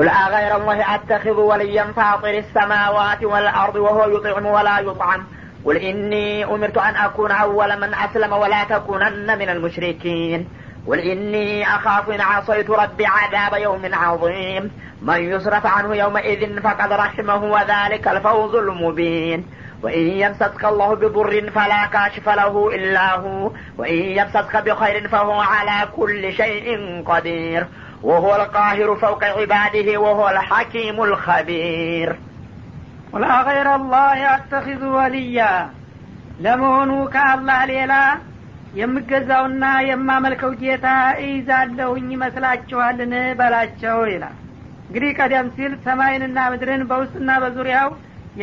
[0.00, 5.24] قل أغير الله أتخذ وليا فاطر السماوات والأرض وهو يطعم ولا يطعم.
[5.64, 10.48] قل إني أمرت أن أكون أول من أسلم ولا تكونن من المشركين.
[10.86, 14.70] قل إني أخاف إن عصيت ربي عذاب يوم عظيم.
[15.02, 19.46] من يصرف عنه يومئذ فقد رحمه وذلك الفوز المبين.
[19.82, 23.50] وإن يمسسك الله بضر فلا كاشف له إلا هو.
[23.78, 27.66] وإن يمسسك بخير فهو على كل شيء قدير.
[28.03, 32.09] وهو القاهر فوق عباده وهو الحكيم الخبير
[33.13, 35.53] قل أغير الله أتخذ وليا
[36.39, 37.93] ለመሆኑ ከአላህ ሌላ
[38.79, 40.87] የምገዛውና የማመልከው ጌታ
[41.23, 44.35] እይዛለሁኝ ይመስላችኋልን በላቸው ይላል
[44.87, 47.89] እንግዲህ ቀደም ሲል ሰማይንና ምድርን በውስጥና በዙሪያው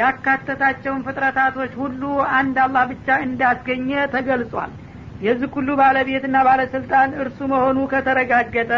[0.01, 2.03] ያካተታቸውን ፍጥረታቶች ሁሉ
[2.39, 4.73] አንድ አላህ ብቻ እንዳስገኘ ተገልጿል
[5.27, 8.73] የዚህ ሁሉ ባለቤትና ባለስልጣን እርሱ መሆኑ ከተረጋገጠ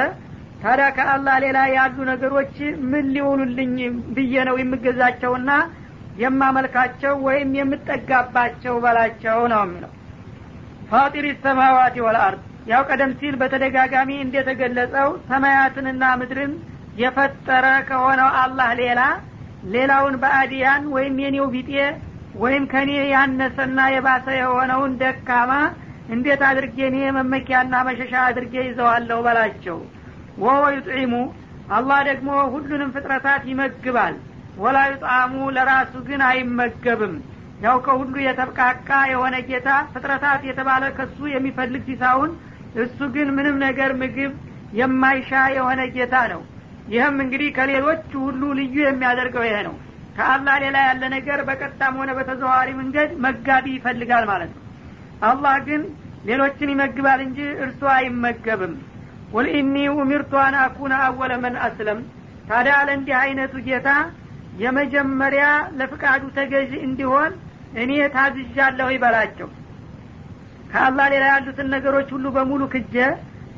[0.61, 2.55] ታዲያ ከአላህ ሌላ ያሉ ነገሮች
[2.91, 3.75] ምን ሊሆኑልኝ
[4.15, 5.51] ብዬ ነው የምገዛቸውና
[6.23, 9.91] የማመልካቸው ወይም የምጠጋባቸው በላቸው ነው የሚለው
[10.89, 16.51] ፋጢር ሰማዋት ወልአርድ። ያው ቀደም ሲል በተደጋጋሚ እንደተገለጸው ሰማያትንና ምድርን
[17.01, 19.01] የፈጠረ ከሆነው አላህ ሌላ
[19.73, 21.71] ሌላውን በአዲያን ወይም የኔው ቢጤ
[22.41, 25.51] ወይም ከኔ ያነሰና የባሰ የሆነውን ደካማ
[26.16, 29.79] እንዴት አድርጌ እኔ መመኪያና መሸሻ አድርጌ ይዘዋለሁ በላቸው
[30.41, 31.13] ወወ ዩጥዒሙ
[31.77, 34.15] አላህ ደግሞ ሁሉንም ፍጥረታት ይመግባል።
[34.57, 37.13] ወላ ዩጣሙ ለራሱ ግን አይመገብም።
[37.65, 42.31] ያው ከሁሉ የተብቃቃ የሆነ ጌታ ፍጥረታት የተባለ ከሱ የሚፈልግ ሲሳውን
[42.83, 44.33] እሱ ግን ምንም ነገር ምግብ
[44.79, 46.41] የማይሻ የሆነ ጌታ ነው።
[46.87, 49.75] ይህም እንግዲህ ከሌሎች ሁሉ ልዩ የሚያደርገው ይሄ ነው።
[50.17, 54.63] ከአላህ ሌላ ያለ ነገር በቀጥታም ሆነ በተዘዋዋሪ መንገድ መጋቢ ይፈልጋል ማለት ነው።
[55.29, 55.81] አላህ ግን
[56.25, 58.73] ሌሎችን ይመግባል እንጂ እርሱ አይመገብም
[59.31, 61.99] ቁል ኢኒ ኡሚርቱ አን አኩነ አወለ መን አስለም።
[62.49, 63.89] ታዲያ ለእንዲህ አይነቱ ጌታ
[64.63, 65.45] የመጀመሪያ
[65.79, 67.31] ለፍቃዱ ተገዥ እንዲሆን
[67.81, 69.50] እኔ ታዝዣለሁ ይበላቸው።
[70.72, 72.95] ከአላህ ሌላ ያሉትን ነገሮች ሁሉ በሙሉ ክጀ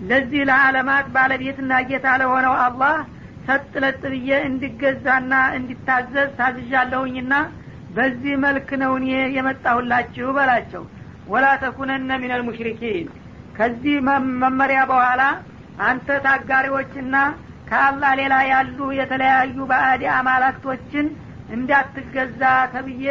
[0.09, 2.95] ለዚህ ለዓለማት ባለቤትና ጌታ ለሆነው አላህ
[3.47, 7.33] ሰጥ ለጥ ብዬ እንዲገዛና እንዲታዘዝ ታዝዣለሁኝና
[7.95, 9.07] በዚህ መልክ ነው እኔ
[9.37, 10.83] የመጣሁላችሁ በላቸው።
[11.27, 13.07] ወላ ተኩነነ ሚነል ሙሽሪኪን።
[13.57, 13.95] ከዚህ
[14.43, 15.21] መመሪያ በኋላ
[15.81, 17.15] አንተ ታጋሪዎችና
[17.69, 21.05] ከአላህ ሌላ ያሉ የተለያዩ ባዕድ አማላክቶችን
[21.55, 22.41] እንዳትገዛ
[22.73, 23.05] ተብዬ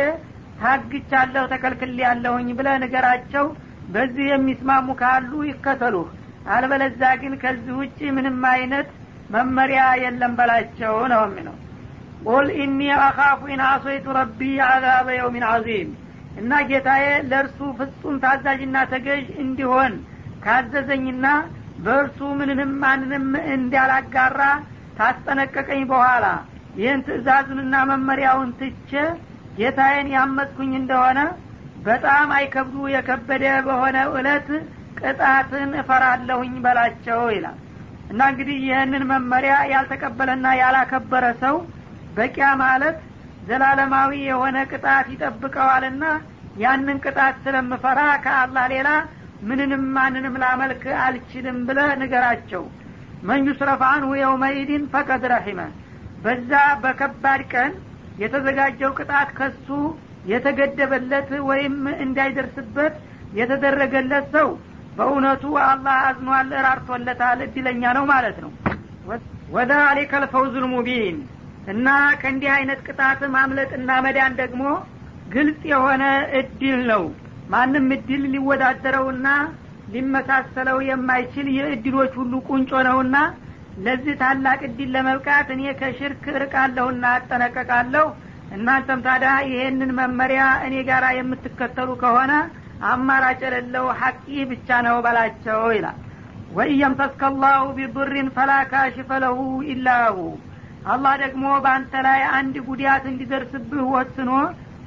[0.60, 3.46] ታግቻለሁ ተከልክል ያለሁኝ ብለ ንገራቸው።
[3.94, 6.08] በዚህ የሚስማሙ ካሉ ይከተሉህ።
[6.54, 8.88] አልበለዛ ግን ከዚህ ውጭ ምንም አይነት
[9.34, 11.56] መመሪያ የለም በላቸው ነው የሚለው።
[12.26, 15.90] قل إني أخاف إن عصيت ربي عذاب يوم عظيم
[16.40, 19.92] እና ጌታዬ ለእርሱ ፍጹም ታዛዥና ተገዥ እንዲሆን
[20.44, 21.26] ካዘዘኝና
[21.84, 24.40] በእርሱ ምንንም ማንንም እንዳላጋራ
[24.98, 26.26] ታስጠነቀቀኝ በኋላ
[26.74, 28.90] ይህን ትእዛዙንና መመሪያውን ትቼ
[29.56, 31.20] ጌታዬን ያመፅኩኝ እንደሆነ
[31.84, 34.48] በጣም አይከብዱ የከበደ በሆነ እለት
[35.00, 37.58] ቅጣትን እፈራለሁኝ በላቸው ይላል።
[38.10, 41.56] እና እንግዲህ ይህንን መመሪያ ያልተቀበለና ያላከበረ ሰው
[42.16, 42.98] በቂያ ማለት
[43.48, 46.04] ዘላለማዊ የሆነ ቅጣት ይጠብቀዋልና
[46.56, 48.88] ያንን ቅጣት ስለምፈራ ከአላህ ሌላ
[49.42, 52.64] ምንንም ማንንም ላመልክ አልችልም ብለ ንገራቸው።
[53.22, 55.60] መን ዩስረፍ አንሁ የውመኢድን ፈቀድ ረሒመ።
[56.24, 56.52] በዛ
[56.82, 57.72] በከባድ ቀን
[58.22, 59.68] የተዘጋጀው ቅጣት ከሱ
[60.30, 61.74] የተገደበለት ወይም
[62.04, 62.94] እንዳይደርስበት
[63.38, 64.48] የተደረገለት ሰው
[64.96, 68.50] በእውነቱ አላህ አዝኗል እራርቶለታል እድለኛ ነው ማለት ነው።
[69.54, 71.16] ወዛሊከ ልፈውዝ ልሙቢን።
[71.70, 71.88] እና
[72.20, 74.62] ከእንዲህ አይነት ቅጣት ማምለጥና መዳን ደግሞ
[75.32, 76.04] ግልጽ የሆነ
[76.38, 77.02] እድል ነው
[77.50, 79.28] ማንም እድል ሊወዳደረውና
[79.94, 83.16] ሊመሳሰለው የማይችል የእድሎች ሁሉ ቁንጮ ነውና
[83.84, 88.06] ለዚህ ታላቅ እድል ለመብቃት እኔ ከሽርክ እርቃለሁና አጠነቀቃለሁ።
[88.56, 92.32] እናንተም ታዲያ ይሄንን መመሪያ እኔ ጋር የምትከተሉ ከሆነ
[92.90, 94.22] አማራጭ የሌለው ሐቂ
[94.52, 95.98] ብቻ ነው በላቸው ይላል።
[96.56, 99.38] ወኢየምተስከ ላሁ ቢዱሪን ፈላ ካሽፈ ለሁ
[99.72, 100.16] ኢላሁ
[100.92, 104.30] አላህ ደግሞ በአንተ ላይ አንድ ጉዳት እንዲደርስብህ ወስኖ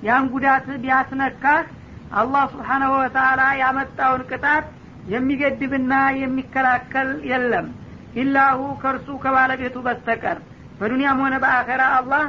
[0.07, 1.63] ያን ጉዳት ቢያስነካህ
[2.13, 4.65] አላህ ስብሓናሁ ወተላ ያመጣውን ቅጣት
[5.13, 7.67] የሚገድብና የሚከላከል የለም።
[8.15, 10.37] ኢላሁ ከእርሱ ከባለቤቱ በስተቀር።
[10.79, 12.25] በዱንያም ሆነ በአኸራ አላህ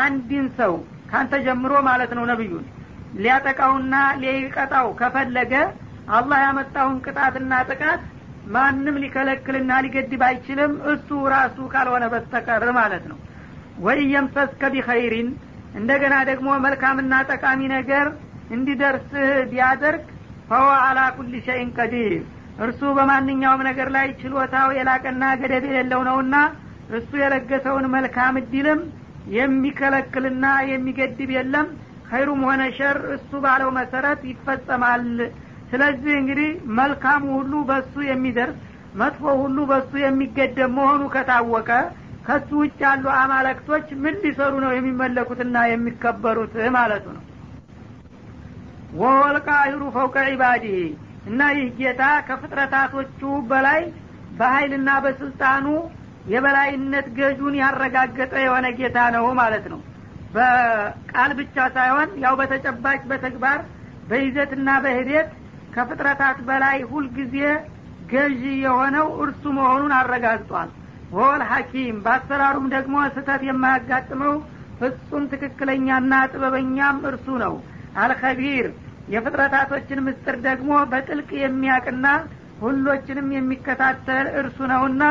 [0.00, 0.72] አንድን ሰው
[1.10, 2.64] ካንተ ጀምሮ ማለት ነው ነቢዩን
[3.16, 5.52] ሊያጠቃውና ሊቀጣው ከፈለገ
[6.16, 8.02] አላህ ያመጣውን ቅጣትና ጥቃት
[8.54, 13.18] ማንም ሊከለክልና ሊገድብ አይችልም። እሱ ራሱ ካልሆነ በስተቀር ማለት ነው።
[13.86, 15.28] ወኢየምሰስከ ቢኸይሪን
[15.74, 18.06] እንደገና ደግሞ መልካምና ጠቃሚ ነገር
[18.50, 20.02] እንዲደርስህ ቢያደርግ
[20.48, 22.12] ፈወ አላ ኩል ሸይን ቀዲር።
[22.64, 26.36] እርሱ በማንኛውም ነገር ላይ ችሎታው የላቀና ገደብ የሌለው ነውና
[26.90, 28.80] እሱ የለገሰውን መልካም እድልም
[29.36, 31.68] የሚከለክልና የሚገድብ የለም።
[32.10, 35.04] ኸይሩም ሆነ ሸር እሱ ባለው መሰረት ይፈጸማል።
[35.70, 38.58] ስለዚህ እንግዲህ መልካሙ ሁሉ በሱ የሚደርስ
[39.00, 41.70] መጥፎ ሁሉ በሱ የሚገደብ መሆኑ ከታወቀ
[42.26, 47.24] ከሱ ውጭ ያሉ አማለክቶች ምን ሊሰሩ ነው የሚመለኩትና የሚከበሩት ማለቱ ነው
[48.94, 50.78] ወወልቃሂሩ ፈውቀ ዒባዲህ
[51.28, 53.80] እና ይህ ጌታ ከፍጥረታቶቹ በላይ
[54.38, 55.66] በሀይልና በስልጣኑ
[56.32, 59.80] የበላይነት ገዡን ያረጋገጠ የሆነ ጌታ ነው ማለት ነው።
[60.34, 63.60] በቃል ብቻ ሳይሆን ያው በተጨባጭ በተግባር
[64.08, 65.30] በይዘትና በሂደት
[65.76, 67.36] ከፍጥረታት በላይ ሁልጊዜ
[68.12, 70.68] ገዢ የሆነው እርሱ መሆኑን አረጋግጧል።
[71.16, 74.34] ወል ሐኪም በአሰራሩም ደግሞ ስህተት የማያጋጥመው
[74.80, 77.54] ፍጹም ትክክለኛና ጥበበኛም እርሱ ነው
[78.02, 78.66] አልከቢር
[79.14, 82.06] የፍጥረታቶችን ምስጥር ደግሞ በጥልቅ የሚያቅና
[82.62, 85.02] ሁሎችንም የሚከታተል እርሱ ነውና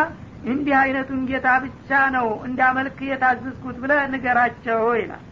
[0.51, 5.23] እንዲህ አይነቱን ጌታ ብቻ ነው እንዳመልክ የታዘዝኩት ብለ ንገራቸው ይላል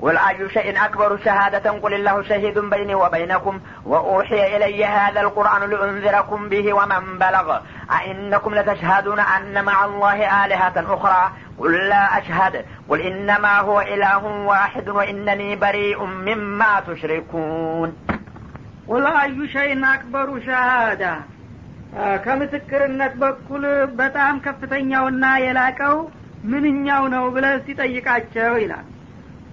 [0.00, 6.48] قل أي شيء أكبر شهادة قل الله شهيد بيني وبينكم وأوحي إلي هذا القرآن لأنذركم
[6.48, 7.58] به ومن بلغ
[7.98, 14.88] أئنكم لتشهدون أن مع الله آلهة أخرى قل لا أشهد قل إنما هو إله واحد
[14.88, 17.96] وإنني بريء مما تشركون
[18.88, 21.14] قل أي شيء أكبر شهادة
[22.24, 23.62] ከምስክርነት በኩል
[24.00, 25.96] በጣም ከፍተኛውና የላቀው
[26.52, 28.86] ምንኛው ነው ብለ ሲጠይቃቸው ይላል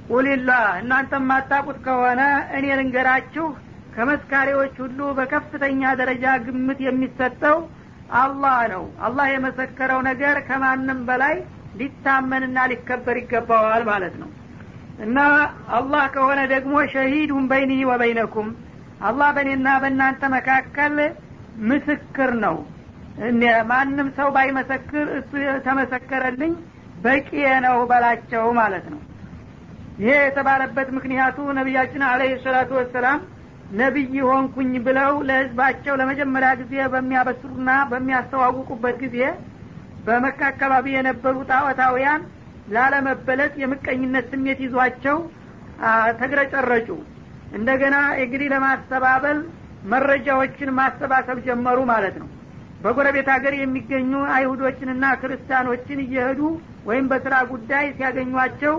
[0.09, 0.51] ቁሊላ
[0.81, 2.21] እናንተ ማታቁት ከሆነ
[2.59, 3.47] እኔ ልንገራችሁ
[3.95, 7.57] ከመስካሪዎች ሁሉ በከፍተኛ ደረጃ ግምት የሚሰጠው
[8.21, 11.35] አላህ ነው። አላህ የመሰከረው ነገር ከማንም በላይ
[11.81, 14.31] ሊታመንና ሊከበር ይገባዋል ማለት ነው።
[14.99, 15.19] እና
[15.79, 18.49] አላህ ከሆነ ደግሞ ሸሂዱን በይኒ ወበይነኩም።
[19.09, 20.97] አላህ በእኔና በእናንተ መካከል
[21.69, 22.57] ምስክር ነው።
[23.71, 25.31] ማንም ሰው ባይመሰክር እሱ
[25.65, 26.53] ተመሰከረልኝ
[27.05, 27.31] በቂ
[27.65, 29.01] ነው በላቸው ማለት ነው
[29.99, 33.21] ይሄ የተባለበት ምክንያቱ ነቢያችን አለህ ሰላቱ ወሰላም
[33.79, 39.19] ነቢይ ሆንኩኝ ብለው ለህዝባቸው ለመጀመሪያ ጊዜ በሚያበስሩና በሚያስተዋውቁበት ጊዜ
[40.07, 42.21] በመካ አካባቢ የነበሩ ጣዖታውያን
[42.75, 45.19] ላለመበለጥ የምቀኝነት ስሜት ይዟቸው
[46.21, 46.89] ተግረጨረጩ።
[47.59, 49.39] እንደገና እንግዲህ ለማስተባበል
[49.93, 52.29] መረጃዎችን ማሰባሰብ ጀመሩ ማለት ነው።
[52.83, 56.41] በጎረቤት ሀገር የሚገኙ አይሁዶችንና ክርስቲያኖችን እየሄዱ
[56.89, 58.75] ወይም በስራ ጉዳይ ሲያገኟቸው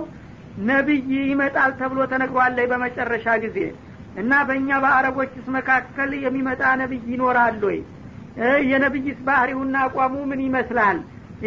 [0.67, 3.57] ነቢይ ይመጣል ተብሎ ተነግሯለይ በመጨረሻ ጊዜ
[4.21, 7.77] እና በእኛ በአረቦችስ መካከል የሚመጣ ነቢይ ይኖራል ወይ?
[8.69, 10.97] የነቢይስ ባህሪውና አቋሙ ምን ይመስላል?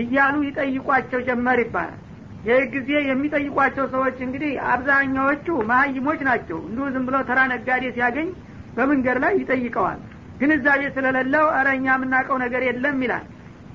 [0.03, 1.99] እያሉ ይጠይቋቸው ጀመር ይባላል።
[2.47, 8.29] ይህ ጊዜ የሚጠይቋቸው ሰዎች እንግዲህ አብዛኛዎቹ መሀይሞች ናቸው። እንዲሁ ዝም ብለው ተራ ነጋዴ ሲያገኝ
[8.77, 10.01] በመንገድ ላይ ይጠይቀዋል።
[10.41, 13.27] ግንዛቤ ስለሌለው እረ እኛ የምናውቀው ነገር የለም ይላል።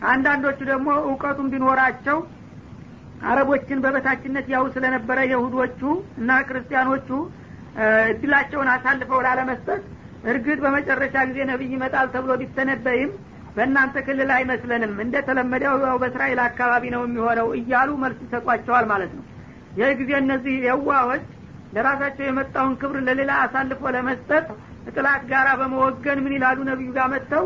[0.10, 2.18] አንዳንዶቹ ደግሞ እውቀቱም ቢኖራቸው
[3.26, 5.82] አረቦችን በበታችነት ያው ስለነበረ የሁዶቹ
[6.20, 7.10] እና ክርስቲያኖቹ
[8.12, 9.82] እድላቸውን አሳልፈው ላለመስጠት
[10.32, 13.12] እርግጥ በመጨረሻ ጊዜ ነቢይ ይመጣል ተብሎ ቢተነበይም
[13.56, 19.24] በእናንተ ክልል አይመስለንም። እንደ ተለመደው ያው በእስራኤል አካባቢ ነው የሚሆነው እያሉ መልስ ይሰጧቸዋል ማለት ነው።
[19.80, 21.26] ይህ ጊዜ እነዚህ የዋዎች
[21.76, 24.46] ለራሳቸው የመጣውን ክብር ለሌላ አሳልፎ ለመስጠት
[24.90, 26.58] ጥላት ጋር በመወገን ምን ይላሉ?
[26.70, 27.46] ነቢዩ ጋር መጥተው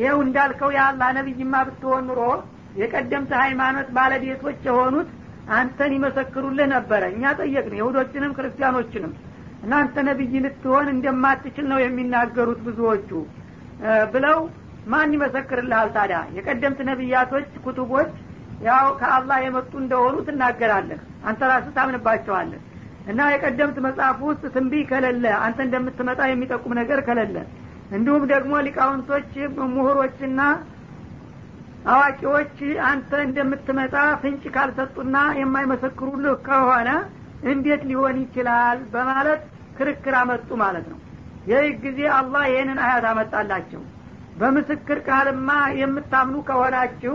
[0.00, 2.20] ይኸው እንዳልከው የአላህ ነቢይማ ብትሆን ኑሮ
[2.76, 5.08] የቀደምት ሃይማኖት ባለቤቶች የሆኑት
[5.54, 9.12] አንተን ይመሰክሩልህ ነበረ። እኛ ጠየቅን የሁዶችንም ክርስቲያኖችንም።
[9.64, 13.10] እናንተ ነቢይ ልትሆን እንደማትችል ነው የሚናገሩት ብዙዎቹ።
[14.12, 14.38] ብለው
[14.86, 16.18] ማን ይመሰክርልሃል ታዲያ?
[16.36, 18.12] የቀደምት ነቢያቶች ኩቱቦች
[18.66, 22.60] ያው ከአላህ የመጡ እንደሆኑ ትናገራለህ። አንተ ራስህ ታምንባቸዋለህ።
[23.10, 27.36] እና የቀደምት መጽሐፍ ውስጥ ትንቢይ ከሌለ አንተ እንደምትመጣ የሚጠቁም ነገር ከሌለ
[27.90, 29.30] እንዲሁም ደግሞ ሊቃውንቶች
[29.72, 30.40] ምሁሮችና
[31.88, 32.56] አዋቂዎች
[32.86, 36.88] አንተ እንደምትመጣ ፍንጭ ካልሰጡና የማይመሰክሩልህ ከሆነ
[37.50, 39.42] እንዴት ሊሆን ይችላል በማለት
[39.78, 40.98] ክርክር አመጡ ማለት ነው።
[41.50, 43.82] ይህ ጊዜ አላህ ይህንን አያት አመጣላቸው።
[44.36, 45.48] በምስክር ቃልማ
[45.80, 47.14] የምታምኑ ከሆናችሁ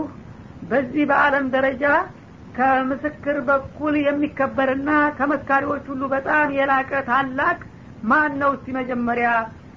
[0.70, 1.84] በዚህ በአለም ደረጃ
[2.56, 7.58] ከምስክር በኩል የሚከበርና ከመስካሪዎች ሁሉ በጣም የላቀ ታላቅ
[8.10, 9.28] ማን ነው እስቲ መጀመሪያ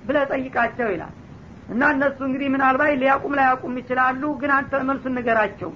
[0.06, 1.14] ብለ ጠይቃቸው ይላል
[1.70, 5.72] እና እነሱ እንግዲህ ምናልባት ሊያቁም ላያቁም ይችላሉ። ግን አንተ መልሱ ንገራቸው።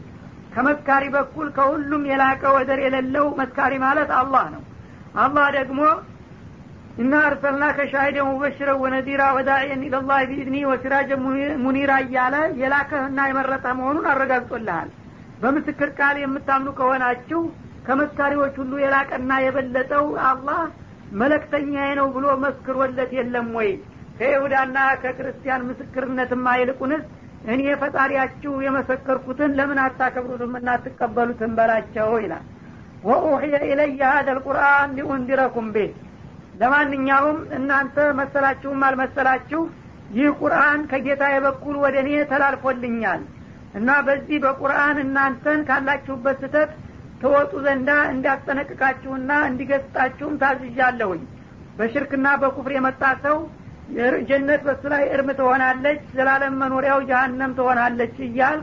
[0.54, 4.64] ከመስካሪ በኩል ከሁሉም የላቀ ወደር የሌለው መስካሪ ማለት አላህ ነው።
[5.24, 5.80] አላህ ደግሞ
[6.98, 11.10] እና አርሰልናከ ሻሂደን ሙበሽረ ወነዚራ ወዳዕየን ኢለላህ ቢኢድኒ ወሲራጀ
[11.64, 14.90] ሙኒራ እያለ የላከህና የመረጠ መሆኑን አረጋግጦልሃል።
[15.42, 17.40] በምስክር ቃል የምታምኑ ከሆናችሁ
[17.88, 20.62] ከመስካሪዎች ሁሉ የላቀና የበለጠው አላህ
[21.22, 23.72] መለክተኛዬ ነው ብሎ መስክሮለት የለም ወይ
[24.14, 27.04] ከይሁዳና ከክርስቲያን ምስክርነትማ ይልቁንስ
[27.54, 32.46] እኔ ፈጣሪያችሁ የመሰከርኩትን ለምን አታከብሩትም እናትቀበሉትም በላቸው ይላል።
[33.04, 35.96] ወኡሕየ ኢለየ ሀደ ልቁርአን ሊኡንዲረኩም ቤት
[36.62, 39.62] ለማንኛውም እናንተ መሰላችሁም አልመሰላችሁ
[40.18, 43.22] ይህ ቁርአን ከጌታ የበኩል ወደ እኔ ተላልፎልኛል
[43.74, 46.72] እና በዚህ በቁርአን እናንተን ካላችሁበት ስተት
[47.22, 51.22] ተወጡ ዘንዳ እንዲያስጠነቅቃችሁና እንዲገስጣችሁም ታዝዣለሁኝ።
[51.78, 53.38] በሽርክና በኩፍር የመጣ ሰው
[54.30, 58.60] ጀነት በሱ ላይ እርም ትሆናለች ዘላለም መኖሪያው ጀሀነም ትሆናለች እያል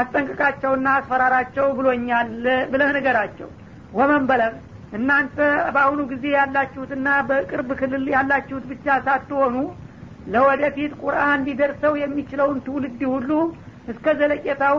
[0.00, 2.30] አስጠንቅቃቸውና አስፈራራቸው ብሎኛል
[2.72, 3.48] ብለህ ንገራቸው።
[3.98, 4.54] ወመን በለግ
[4.92, 5.36] እናንተ
[5.74, 9.56] በአሁኑ ጊዜ ያላችሁትና በቅርብ ክልል ያላችሁት ብቻ ሳትሆኑ
[10.32, 13.30] ለወደፊት ቁርአን ሊደርሰው የሚችለውን ትውልድ ሁሉ
[13.92, 14.78] እስከ ዘለቄታው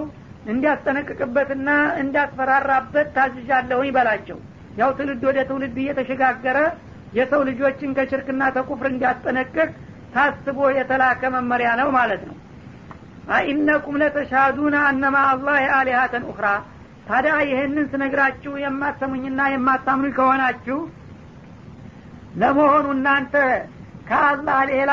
[0.53, 1.69] እንዲያስጠነቅቅበትና
[2.01, 4.37] እንዲያስፈራራበት ታዝዣለሁ ይበላቸው
[4.79, 6.57] ያው ትውልድ ወደ ትውልድ እየተሸጋገረ
[7.13, 9.69] የሰው ልጆችን ከሽርክና ተኩፍር እንዲያስጠነቅቅ
[10.13, 12.35] ታስቦ የተላከ መመሪያ ነው ማለት ነው።
[13.35, 16.47] አኢነኩም ለተሻዱና አነማ አላህ አሊሀተን ኡኽራ።
[17.09, 20.77] ታዲያ ይህንን ስነግራችሁ የማትሰሙኝና የማታምኑ ከሆናችሁ
[22.41, 23.35] ለመሆኑ እናንተ
[24.09, 24.91] ከአላህ ሌላ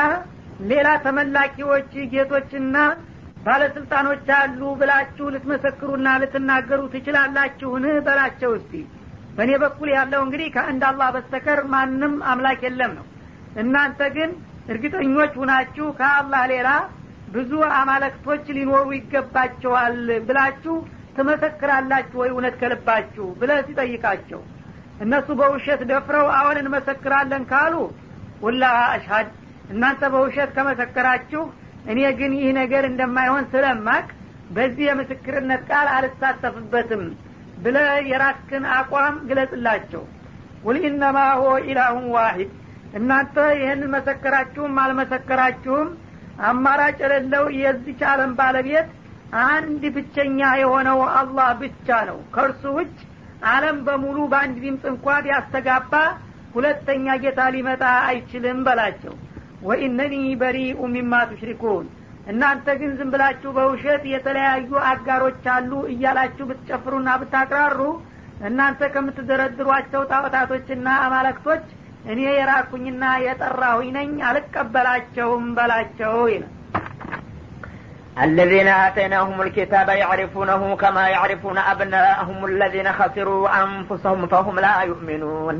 [0.69, 2.77] ሌላ ተመላኪዎች ጌቶችና
[3.45, 7.85] ባለስልጣኖች አሉ ብላችሁ ልትመሰክሩና ልትናገሩ ትችላላችሁን?
[8.07, 8.73] በላቸው እስቲ
[9.37, 13.05] በእኔ በኩል ያለው እንግዲህ ከአንድ አላህ በስተከር ማንም አምላክ የለም ነው።
[13.61, 14.29] እናንተ ግን
[14.71, 16.69] እርግጠኞች ሁናችሁ ከአላህ ሌላ
[17.33, 19.95] ብዙ አማለክቶች ሊኖሩ ይገባቸዋል
[20.27, 20.75] ብላችሁ
[21.17, 22.29] ትመሰክራላችሁ ወይ?
[22.33, 24.41] እውነት ከልባችሁ ብለ ሲጠይቃቸው።
[25.03, 27.75] እነሱ በውሸት ደፍረው አሁን እንመሰክራለን ካሉ
[28.43, 28.63] ውላ
[28.93, 29.27] አሽሀድ
[29.71, 31.43] እናንተ በውሸት ከመሰከራችሁ
[31.91, 34.05] እኔ ግን ይህ ነገር እንደማይሆን ስለማቅ
[34.55, 37.03] በዚህ የምስክርነት ቃል አልሳተፍበትም
[37.57, 37.77] ብለ
[38.09, 40.03] የራስክን አቋም ግለጽላቸው።
[40.63, 42.51] ቁል ኢነማ ሆ ኢላሁን ዋሂድ።
[42.97, 45.87] እናንተ ይህን መሰከራችሁም አልመሰከራችሁም
[46.47, 48.89] አማራጭ የሌለው የዚች አለም ባለቤት
[49.47, 52.93] አንድ ብቸኛ የሆነው አላህ ብቻ ነው። ከእርሱ ውጭ
[53.49, 55.93] አለም በሙሉ በአንድ ድምፅ እንኳ ቢያስተጋባ
[56.55, 59.15] ሁለተኛ ጌታ ሊመጣ አይችልም በላቸው።
[59.67, 61.85] ወኢነኒ በሪኡ ሚማ ቱሽሪኩን
[62.32, 67.80] እናንተ ግን ዝም ብላችሁ በውሸት የተለያዩ አጋሮች አሉ እያላችሁ ብትጨፍሩና ብታቅራሩ
[68.48, 71.64] እናንተ ከምትደረድሯቸው ጣዖታቶችና አማለክቶች
[72.12, 76.50] እኔ የራኩኝና የጠራሁኝ ነኝ አልቀበላቸውም በላቸው ይላል
[78.20, 85.56] الذين آتيناهم الكتاب يعرفونه كما يعرفون أبناءهم الذين خسروا أنفسهم فهم لا يؤمنون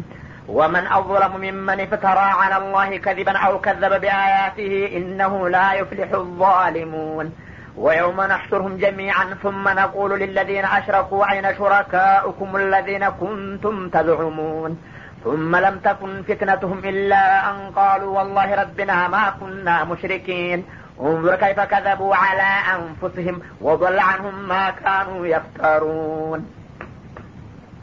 [0.48, 7.36] ومن أظلم ممن افترى على الله كذبا أو كذب بآياته إنه لا يفلح الظالمون.
[7.78, 14.82] ويوم نحشرهم جميعا ثم نقول للذين أشركوا أين شركاؤكم الذين كنتم تزعمون.
[15.24, 20.66] ثم لم تكن فتنتهم إلا أن قالوا والله ربنا ما كنا مشركين.
[21.02, 26.57] انظر كيف كذبوا على أنفسهم وضل عنهم ما كانوا يفترون.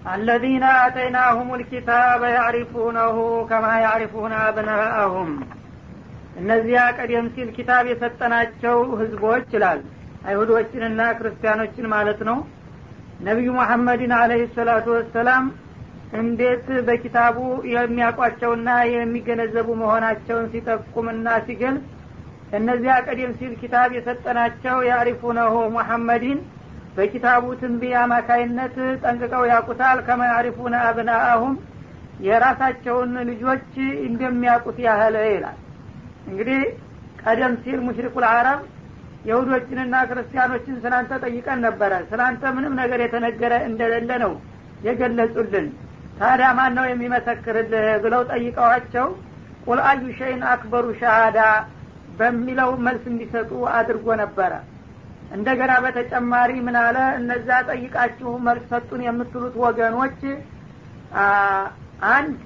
[0.05, 3.17] አለዚነ አተይናሁም ልኪታበ ያዕሪፉነሁ
[3.51, 5.31] ከማ ያዕሪፉነ አብናአሁም
[6.41, 9.81] እነዚያ ቀደም ሲል ኪታብ የሰጠናቸው ህዝቦች ይላል
[10.29, 12.39] አይሁዶችንና ክርስቲያኖችን ማለት ነው
[13.27, 15.45] ነቢዩ መሐመድን አለህ ሰላቱ ወሰላም
[16.21, 17.37] እንዴት በኪታቡ
[17.75, 21.85] የሚያውቋቸውና የሚገነዘቡ መሆናቸውን ሲጠቁምና ሲገልጽ
[22.59, 26.39] እነዚያ ቀደም ሲል ኪታብ የሰጠናቸው ያሪፉነሁ መሐመድን!
[26.97, 31.55] በኪታቡ ትንቢያ አማካይነት ጠንቅቀው ያቁታል ከማ ያሪፉነ አብናአሁም
[32.27, 33.71] የራሳቸውን ልጆች
[34.09, 35.59] እንደሚያውቁት ያህል ይላል።
[36.29, 36.61] እንግዲህ
[37.23, 38.61] ቀደም ሲል ሙሽሪኩል አረብ
[39.29, 44.33] የሁዶችንና ክርስቲያኖችን ስላንተ ጠይቀን ነበረ። ስላንተ ምንም ነገር የተነገረ እንደሌለ ነው
[44.87, 45.69] የገለጹልን።
[46.19, 49.07] ታዲያ ማን ነው የሚመሰክርልህ ብለው ጠይቀዋቸው
[49.67, 51.39] ቁል አዩ ሸይን አክበሩ ሻሃዳ
[52.19, 54.53] በሚለው መልስ እንዲሰጡ አድርጎ ነበረ
[55.35, 56.97] እንደገና በተጨማሪ ምን አለ?
[57.21, 60.21] እነዛ ጠይቃችሁ መልስ ሰጡን የምትሉት ወገኖች
[62.13, 62.37] አንድ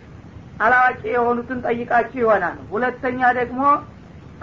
[0.65, 3.61] አላዋቂ የሆኑትን ጠይቃችሁ ይሆናል። ሁለተኛ ደግሞ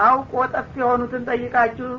[0.06, 1.90] አውቆ ጠፍ የሆኑትን ጠይቃችሁ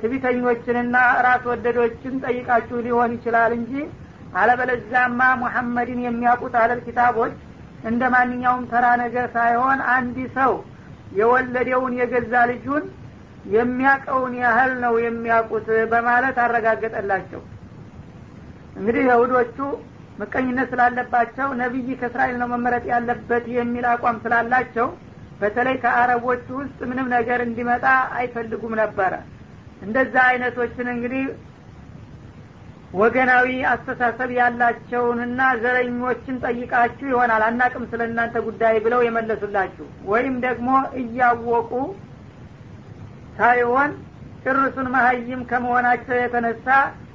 [0.00, 0.96] ትቢተኞችንና
[1.26, 3.72] ራስ ወደዶችን ጠይቃችሁ ሊሆን ይችላል እንጂ
[4.40, 7.34] አለበለዛማ ሙሐመድን የሚያውቁት አለል ኪታቦች
[7.90, 10.52] እንደ ማንኛውም ተራ ነገር ሳይሆን አንድ ሰው
[11.18, 12.84] የወለደውን የገዛ ልጁን
[13.52, 17.42] የሚያቀውን ያህል ነው የሚያውቁት በማለት አረጋገጠላቸው።
[18.76, 19.58] እንግዲህ የሁዶቹ
[20.20, 24.88] ምቀኝነት ስላለባቸው ነቢይ ከእስራኤል ነው መመረጥ ያለበት የሚል አቋም ስላላቸው
[25.40, 27.84] በተለይ ከአረቦቹ ውስጥ ምንም ነገር እንዲመጣ
[28.18, 29.12] አይፈልጉም ነበረ።
[29.82, 31.24] እንደዛ አይነቶችን እንግዲህ
[32.94, 40.68] ወገናዊ አስተሳሰብ ያላቸውንና ዘረኞችን ጠይቃችሁ ይሆናል። አናቅም ስለ እናንተ ጉዳይ ብለው የመለሱላችሁ። ወይም ደግሞ
[41.00, 41.72] እያወቁ
[43.38, 43.90] ሳይሆን
[44.44, 46.66] ጭርሱን መሀይም ከመሆናቸው የተነሳ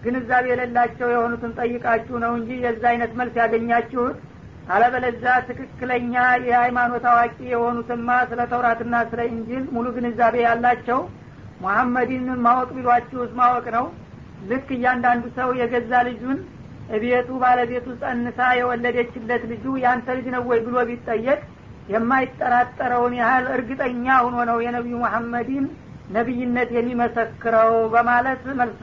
[0.03, 4.17] ግንዛቤ የሌላቸው የሆኑትን ጠይቃችሁ ነው እንጂ የዛ አይነት መልስ ያገኛችሁት።
[4.73, 6.13] አለበለዛ ትክክለኛ
[6.47, 10.99] የሃይማኖት አዋቂ የሆኑትማ ስለ ተውራትና ስለ እንጂል ሙሉ ግንዛቤ ያላቸው
[11.63, 13.85] ሙሐመድን ማወቅ ቢሏችሁስ ማወቅ ነው።
[14.49, 16.37] ልክ እያንዳንዱ ሰው የገዛ ልጁን
[16.95, 21.39] እቤቱ ባለቤቱ ጸንሳ የወለደችለት ልጁ ያንተ ልጅ ነው ወይ ብሎ ቢጠየቅ
[21.93, 25.65] የማይጠራጠረውን ያህል እርግጠኛ ሁኖ ነው የነቢዩ መሐመድን
[26.09, 28.81] ነቢይነት የሚመሰክረው በማለት መልስ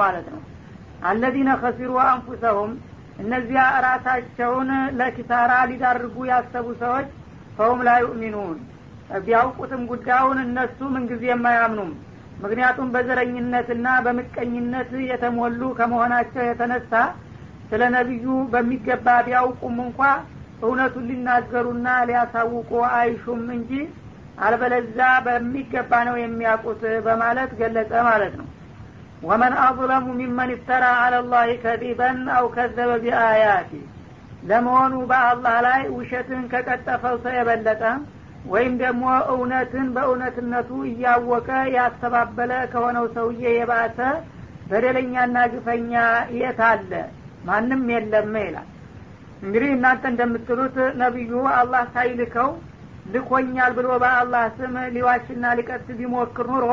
[0.00, 0.42] ማለት ነው።
[1.08, 2.72] አለዚነ ከሲሩ አንፉሰሁም
[3.18, 7.08] እነዚያ ራሳቸውን ለኪሳራ ሊዳርጉ ያሰቡ ሰዎች
[7.58, 8.58] ፈውም ላይ ዩእሚኑን።
[9.20, 11.90] ቢያውቁትም ጉዳዩን እነሱ ምንጊዜ የማያምኑም
[12.42, 16.92] ምክንያቱም በዘረኝነትና በምቀኝነት የተሞሉ ከመሆናቸው የተነሳ
[17.70, 20.00] ስለ ነቢዩ በሚገባ ቢያውቁም እንኳ
[20.62, 23.70] እውነቱን ሊናገሩና ሊያሳውቁ አይሹም እንጂ
[24.38, 28.48] አልበለዛ በሚገባ ነው የሚያውቁት በማለት ገለጸ ማለት ነው።
[29.22, 33.70] ወመን አظለሙ ሚመን ይፍተራ አላ ላህ ከዚበን አው ከዘበ ቢአያቲ።
[34.42, 37.82] ለመሆኑ በአላህ ላይ ውሸትን ከቀጠፈው ሰው የበለጠ
[38.46, 43.98] ወይም ደግሞ እውነትን በእውነትነቱ እያወቀ ያስተባበለ ከሆነው ሰውዬ የባሰ
[44.68, 45.92] በደለኛና ግፈኛ
[46.36, 46.92] የት አለ?
[47.46, 48.68] ማንም የለም ይላል።
[49.42, 52.48] እንግዲህ እናንተ እንደምትሉት ነቢዩ አላህ ሳይልከው
[53.14, 56.66] ልኮኛል ብሎ በአላህ ስም ሊዋሽና ሊቀት ቢሞክር ኑሮ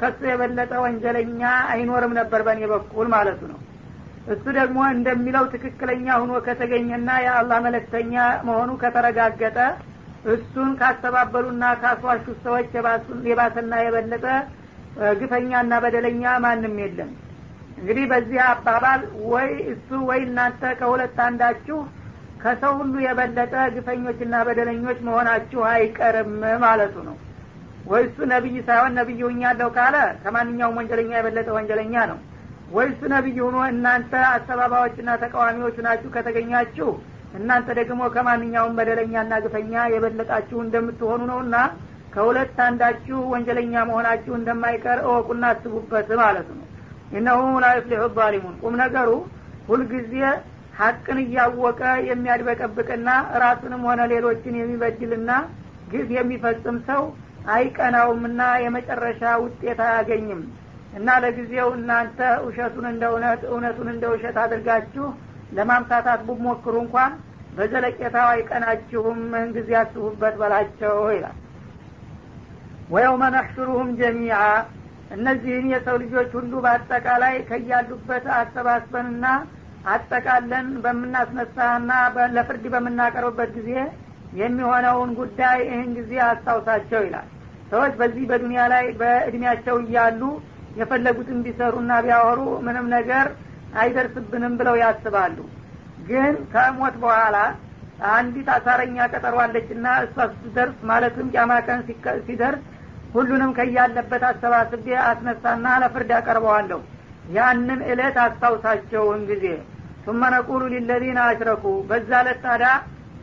[0.00, 1.40] ከሱ የበለጠ ወንጀለኛ
[1.72, 3.58] አይኖርም ነበር በእኔ በኩል ማለቱ ነው።
[4.32, 8.14] እሱ ደግሞ እንደሚለው ትክክለኛ ሁኖ ከተገኘና የአላህ መለክተኛ
[8.48, 9.58] መሆኑ ከተረጋገጠ
[10.32, 12.66] እሱን ካስተባበሉና ካስዋሹ ሰዎች
[13.28, 14.26] የባሰና የበለጠ
[15.20, 17.10] ግፈኛና በደለኛ ማንም የለም።
[17.78, 21.78] እንግዲህ በዚህ አባባል ወይ እሱ ወይ እናንተ ከሁለት አንዳችሁ
[22.40, 26.32] ከሰው ሁሉ የበለጠ ግፈኞችና በደለኞች መሆናችሁ አይቀርም
[26.64, 27.16] ማለቱ ነው።
[27.86, 32.18] ወይ እሱ ነቢይ ሳይሆን ነቢይ ሁኛለሁ ካለ ከማንኛውም ወንጀለኛ የበለጠ ወንጀለኛ ነው።
[32.72, 36.90] ወይ እሱ ነቢይ ሁኖ እናንተ አስተባባዮችና ተቃዋሚዎች ናችሁ ከተገኛችሁ
[37.34, 41.56] እናንተ ደግሞ ከማንኛውም በደለኛና ግፈኛ የበለጣችሁ እንደምትሆኑ ነውና
[42.14, 46.64] ከሁለት አንዳችሁ ወንጀለኛ መሆናችሁ እንደማይቀር እወቁና አስቡበት ማለት ነው።
[47.18, 48.02] እነሁ ላ ዩፍሊሑ
[48.62, 49.10] ቁም ነገሩ
[49.68, 50.14] ሁልጊዜ
[50.74, 53.08] ሀቅን እያወቀ የሚያድበቀብቅና
[53.42, 55.30] ራሱንም ሆነ ሌሎችን የሚበድልና
[55.92, 57.02] ግፍ የሚፈጽም ሰው
[57.54, 60.42] አይቀናውምና የመጨረሻ ውጤት አያገኝም።
[60.98, 65.06] እና ለጊዜው እናንተ ውሸቱን እንደ እውነት እውነቱን እንደ ውሸት አድርጋችሁ
[65.58, 67.12] ለማምታታት ብሞክሩ እንኳን
[67.56, 69.20] በዘለቄታው አይቀናችሁም
[69.56, 71.36] ጊዜ ያስቡበት በላቸው ይላል።
[72.90, 74.38] ወየውመ ነሕሹሩሁም ጀሚዓ።
[75.16, 79.24] እነዚህን የሰው ልጆች ሁሉ በአጠቃላይ ከያሉበት አሰባስበንና
[79.88, 81.90] አጠቃለን በምናስነሳና
[82.36, 83.70] ለፍርድ በምናቀርብበት ጊዜ
[84.40, 87.28] የሚሆነውን ጉዳይ ይህን ጊዜ አስታውሳቸው ይላል።
[87.70, 90.22] ሰዎች በዚህ በዱንያ ላይ በእድሜያቸው እያሉ
[90.80, 93.26] የፈለጉትን ቢሰሩና ቢያወሩ ምንም ነገር
[93.80, 95.36] አይደርስብንም ብለው ያስባሉ።
[96.08, 97.36] ግን ከሞት በኋላ
[98.10, 101.26] አንዲት አሳረኛ ቀጠሯለችና እሷ ስትደርስ ማለትም
[101.66, 101.80] ቀን
[102.26, 102.62] ሲደርስ
[103.14, 106.80] ሁሉንም ከያለበት አሰባስቤ አስነሳና ለፍርድ ያቀርበዋለሁ
[107.37, 109.45] ያንን እለት አስታውሳቸውን ጊዜ
[110.07, 112.71] ثم نقول للذين አሽረኩ በዛ ዕለት ታዲያ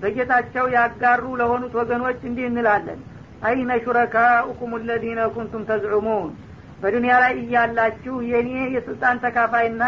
[0.01, 3.01] በጌታቸው ያጋሩ ለሆኑት ወገኖች እንዲህ እንላለን
[3.49, 6.31] አይነ ሹረካኡኩም ለዚነ ኩንቱም ተዝዑሙን
[6.83, 9.83] በዱንያ ላይ እያላችሁ የኔ የስልጣን ተካፋይና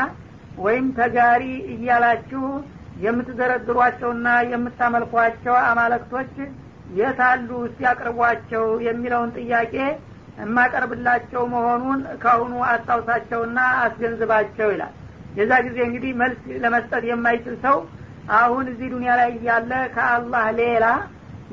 [0.64, 1.42] ወይም ተጋሪ
[1.74, 2.44] እያላችሁ
[3.04, 6.32] የምትዘረድሯቸውና የምታመልኳቸው አማለክቶች
[6.98, 9.74] የታሉ ሲያቅርቧቸው የሚለውን ጥያቄ
[10.39, 14.93] የማቀርብላቸው መሆኑን ካሁኑ አስታውሳቸውና አስገንዝባቸው ይላል።
[15.37, 17.77] የዛ ጊዜ እንግዲህ መልስ ለመስጠት የማይችል ሰው
[18.37, 20.85] አሁን እዚህ ዱኒያ ላይ እያለ ከአላህ ሌላ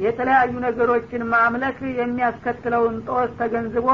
[0.04, 3.88] የተለያዩ ነገሮችን ማምለክ የሚያስከትለውን ጦስ ተገንዝቦ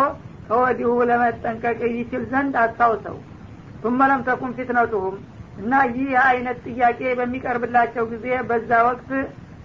[0.48, 3.18] ከወዲሁ ለመጠንቀቅ ይችል ዘንድ አስታውሰው።
[3.82, 5.16] ቱመ ለም ተኩን ፊትነቱሁም
[5.60, 9.10] እና ይህ አይነት ጥያቄ በሚቀርብላቸው ጊዜ በዛ ወቅት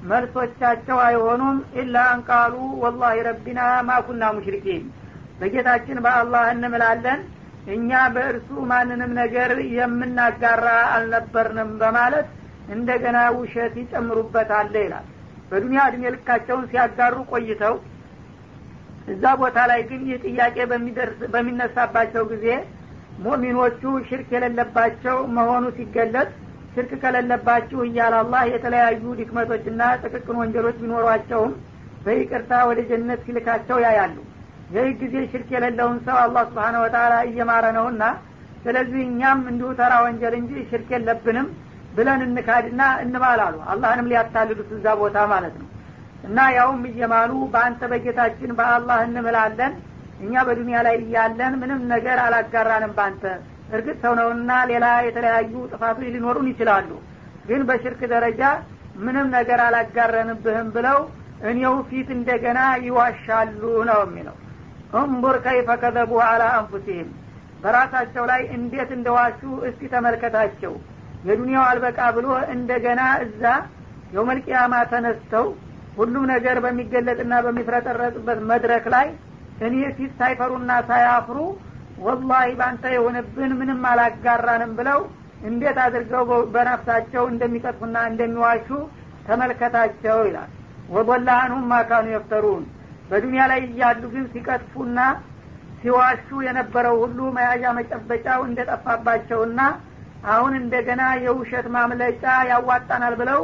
[0.10, 3.60] መልሶቻቸው አይሆኑም። ኢላ አንቃሉ ወላሂ ረቢና
[3.90, 4.84] ማኩና ሙሽሪኪን።
[5.40, 7.20] በጌታችን በአላህ እንምላለን።
[7.76, 12.28] እኛ በእርሱ ማንንም ነገር የምናጋራ አልነበርንም በማለት
[12.76, 15.06] እንደገና ውሸት ይጨምሩበታል ይላል።
[15.50, 17.76] በዱኒያ እድሜ ልካቸውን ሲያጋሩ ቆይተው
[19.14, 20.56] እዛ ቦታ ላይ ግን ይህ ጥያቄ
[21.34, 22.48] በሚነሳባቸው ጊዜ
[23.26, 26.32] ሙእሚኖቹ ሽርክ የሌለባቸው መሆኑ ሲገለጽ
[26.74, 31.54] ሽርክ ከሌለባችሁ እያለ አላህ የተለያዩ ድክመቶችና ጥቅቅን ወንጀሎች ቢኖሯቸውም
[32.06, 34.18] በይቅርታ ወደ ጀነት ሲልካቸው ያያሉ
[34.70, 38.04] ይህ ጊዜ ሽርክ የሌለውን ሰው አላህ ስብሓነ ወተላ እየማረ ነውና
[38.64, 41.48] ስለዚህ እኛም እንዲሁ ተራ ወንጀል እንጂ ሽርክ የለብንም
[41.96, 45.68] ብለን እንካድና እንማላሉ አላህንም ሊያታልሉት እዛ ቦታ ማለት ነው።
[46.28, 49.74] እና ያውም እየማሉ በአንተ በጌታችን በአላህ እንምላለን
[50.20, 53.24] እኛ በዱንያ ላይ እያለን ምንም ነገር አላጋራንም ባንተ
[53.76, 56.90] እርግጥ ሰው ነውና ሌላ የተለያዩ ጥፋቶች ሊኖሩን ይችላሉ
[57.48, 58.42] ግን በሽርክ ደረጃ
[59.00, 61.00] ምንም ነገር አላጋረንብህም ብለው
[61.50, 64.36] እኔው ፊት እንደገና ይዋሻሉ ነው የሚለው
[65.02, 67.10] እንቡር ከይፈ ከዘቡ አላ አንፉሲህም።
[67.64, 70.74] በራሳቸው ላይ እንዴት እንደዋሹ እስቲ ተመልከታቸው።
[71.28, 73.44] የዱንያው አልበቃ ብሎ እንደገና እዛ
[74.14, 75.48] የውመልቅያማ ተነስተው
[75.98, 79.08] ሁሉም ነገር በሚገለጥና በሚፍረጠረጥበት መድረክ ላይ
[79.62, 81.38] እኔ ፊት ሳይፈሩና ሳያፍሩ
[82.00, 85.00] ወላሂ ባንተ የሆነብን ምንም አላጋራንም ብለው
[85.48, 86.24] እንዴት አድርገው
[86.54, 88.68] በነፍሳቸው እንደሚቀጥፉና እንደሚዋሹ
[89.28, 90.52] ተመልከታቸው ይላል።
[90.90, 91.30] ወበላ
[91.72, 92.64] ማካኑ የፍተሩን
[93.10, 95.00] በዱንያ ላይ እያሉ ግን ሲቀጥፉና
[95.82, 99.60] ሲዋሹ የነበረው ሁሉ መያዣ መጨበጫው እንደጠፋባቸውና
[100.34, 103.42] አሁን እንደገና የውሸት ማምለጫ ያዋጣናል ብለው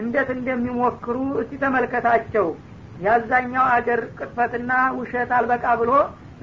[0.00, 2.46] እንዴት እንደሚሞክሩ እስቲ ተመልከታቸው።
[3.04, 5.92] ያዛኛው አገር ቅጥፈትና ውሸት አልበቃ ብሎ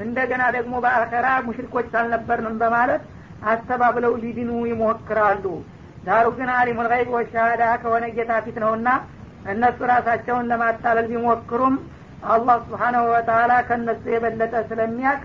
[0.03, 3.03] እንደገና ደግሞ በአኸራ ሙሽሪኮች አልነበርንም በማለት
[3.51, 5.45] አስተባብለው ሊድኑ ይሞክራሉ።
[6.05, 8.87] ዳሩ ግን አሊሙል ገይብ ወሻሃዳ ከሆነ ጌታ ፊት ነውና
[9.51, 11.75] እነሱ ራሳቸውን ለማታለል ቢሞክሩም
[12.34, 15.20] አላህ ስብሓናሁ ወተላ ከእነሱ የበለጠ ስለሚያቅ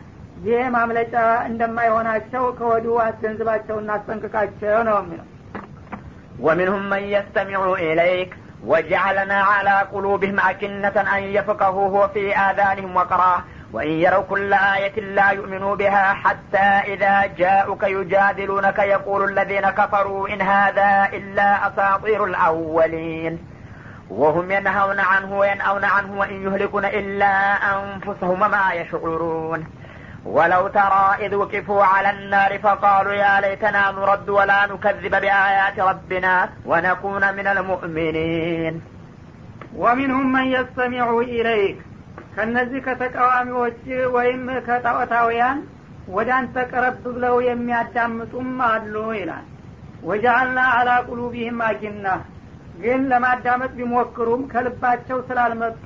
[0.48, 1.16] ይህ ማምለጫ
[1.50, 5.28] እንደማይሆናቸው ከወዲሁ አስገንዝባቸውና አስጠንቅቃቸው ነው የሚለው
[6.40, 8.32] ومنهم من يستمع إليك
[8.66, 13.36] وجعلنا على قلوبهم أكنة أن يفقهوه وفي آذانهم وقرا
[13.74, 20.42] وإن يروا كل آية لا يؤمنوا بها حتى إذا جاءوك يجادلونك يقول الذين كفروا إن
[20.54, 23.34] هذا إلا أساطير الأولين
[24.10, 27.34] وهم ينهون عنه وينأون عنه وإن يهلكون إلا
[27.76, 29.68] أنفسهم ما يشعرون
[30.26, 37.36] ولو ترى إذ وقفوا على النار فقالوا يا ليتنا نرد ولا نكذب بآيات ربنا ونكون
[37.36, 38.82] من المؤمنين
[39.76, 41.78] ومنهم من يستمع إليك
[42.36, 43.82] ከነዚህ ከተቃዋሚዎች
[44.16, 45.58] ወይም ከጣዖታውያን
[46.16, 49.46] ወደ አንተ ቀረብ ብለው የሚያዳምጡም አሉ ይላል
[50.10, 52.08] ወጃአልና አላ ቁሉቢህም አኪና
[52.79, 55.85] ግን ለማዳመጥ ቢሞክሩም ከልባቸው ስላልመጡ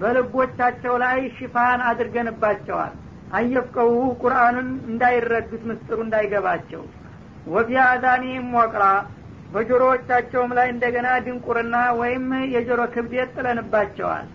[0.00, 2.94] በልቦቻቸው ላይ ሽፋን አድርገንባቸዋል።
[3.36, 3.90] አየፍቀው
[4.22, 6.82] ቁርአንን እንዳይረዱት ምስጥሩ እንዳይገባቸው።
[7.46, 8.84] ወፊ አዛኒህም ወቅራ
[9.52, 12.24] በጆሮዎቻቸውም ላይ እንደገና ድንቁርና ወይም
[12.54, 14.26] የጆሮ ክብደት ጥለንባቸዋል።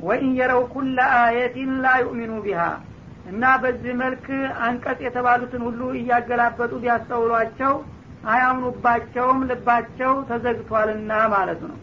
[0.00, 2.62] ወኢን የረው ኩለ አየቲን ላ ዩእሚኑ ቢሃ
[3.30, 4.26] እና በዚህ መልክ
[4.66, 7.74] አንቀጽ የተባሉትን ሁሉ እያገላበጡ ቢያስተውሏቸው
[8.30, 11.76] አያምኑባቸውም ልባቸው ተዘግቷልና ማለት ነው።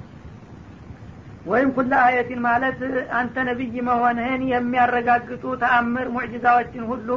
[1.45, 2.79] ወይም ኩለ አየቲን ማለት
[3.19, 7.09] አንተ ነቢይ መሆንህን የሚያረጋግጡ ተአምር ሙዕጅዛዎችን ሁሉ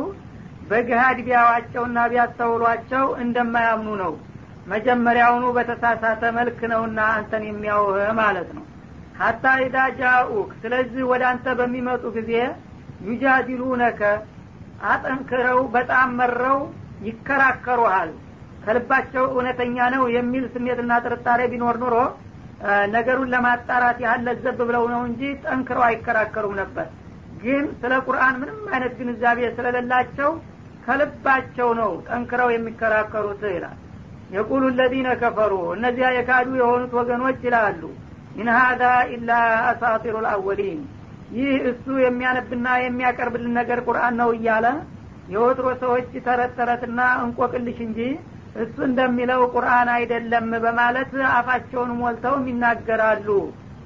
[0.71, 4.13] በግሃድ ቢያዋቸውና ቢያስተውሏቸው እንደማያምኑ ነው።
[4.67, 8.65] መጀመሪያውኑ በተሳሳተ መልክ ነውና አንተን የሚያውህ ማለት ነው።
[9.21, 12.33] ሀታ ኢዳ ጃኡክ ስለዚህ ወደ አንተ በሚመጡ ጊዜ
[13.09, 14.01] ዩጃዲሉነከ
[14.91, 16.59] አጠንክረው በጣም መረው
[17.09, 18.11] ይከራከሩሃል
[18.65, 21.97] ከልባቸው እውነተኛ ነው የሚል ስሜትና ጥርጣሬ ቢኖር ኑሮ
[22.95, 26.89] ነገሩን ለማጣራት ያህል ለዘብ ብለው ነው እንጂ ጠንክረው አይከራከሩም ነበር።
[27.43, 30.31] ግን ስለ ቁርአን ምንም አይነት ግንዛቤ ስለሌላቸው
[30.85, 33.79] ከልባቸው ነው ጠንክረው የሚከራከሩት ይላል።
[34.35, 37.83] يقول الذين كفروا እነዚያ የካዱ የሆኑት ወገኖች ይላሉ
[38.37, 38.83] إن هذا
[39.15, 39.31] إلا
[39.71, 40.81] أساطير الأولين
[41.37, 44.67] ይህ እሱ የሚያነብና የሚያቀርብልን ነገር ቁርአን ነው እያለ
[45.33, 47.99] የወትሮ ሰዎች ተረት ተረትና እንቆቅልሽ እንጂ
[48.57, 53.29] እሱ እንደሚለው ቁርአን አይደለም በማለት አፋቸውን ሞልተውም ይናገራሉ።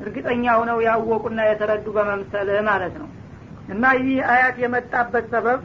[0.03, 3.09] እርግጠኛ ሆነው ያወቁና የተረዱ በመምሰል ማለት ነው።
[3.69, 5.61] እና ይህ አያት የመጣበት ሰበብ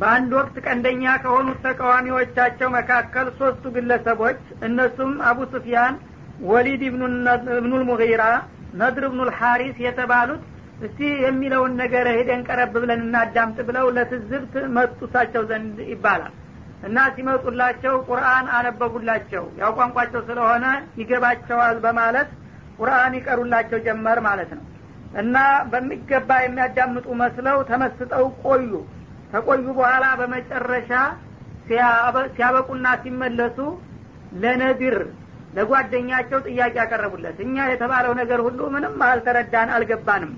[0.00, 5.96] በአንድ ወቅት ቀንደኛ ከሆኑት ተቃዋሚዎቻቸው መካከል ሶስቱ ግለሰቦች እነሱም አቡ ሱፊያን
[6.48, 8.22] ወሊድ እብኑል ሙጊራ
[8.80, 10.42] ነድር እብኑል ሐሪስ የተባሉት
[10.86, 16.34] እስቲ የሚለውን ነገር ሄደን ቀረብ ብለን እናዳምጥ ብለው ለትዝብት መጡ እሳቸው ዘንድ ይባላል
[16.82, 20.66] እና ሲመጡላቸው ቁርአን አነበቡላቸው። ያው ቋንቋቸው ስለሆነ
[21.00, 22.28] ይገባቸዋል በማለት
[22.78, 24.64] ቁርአን ይቀሩላቸው ጀመር ማለት ነው።
[25.20, 25.36] እና
[25.70, 28.70] በሚገባ የሚያዳምጡ መስለው ተመስጠው ቆዩ።
[29.32, 30.90] ከቆዩ በኋላ በመጨረሻ
[32.34, 33.58] ሲያበቁና ሲመለሱ
[34.42, 34.96] ለነዲር
[35.56, 40.32] ለጓደኛቸው ጥያቄ ያቀረቡለት እኛ የተባለው ነገር ሁሉ ምንም አልተረዳን አልገባንም።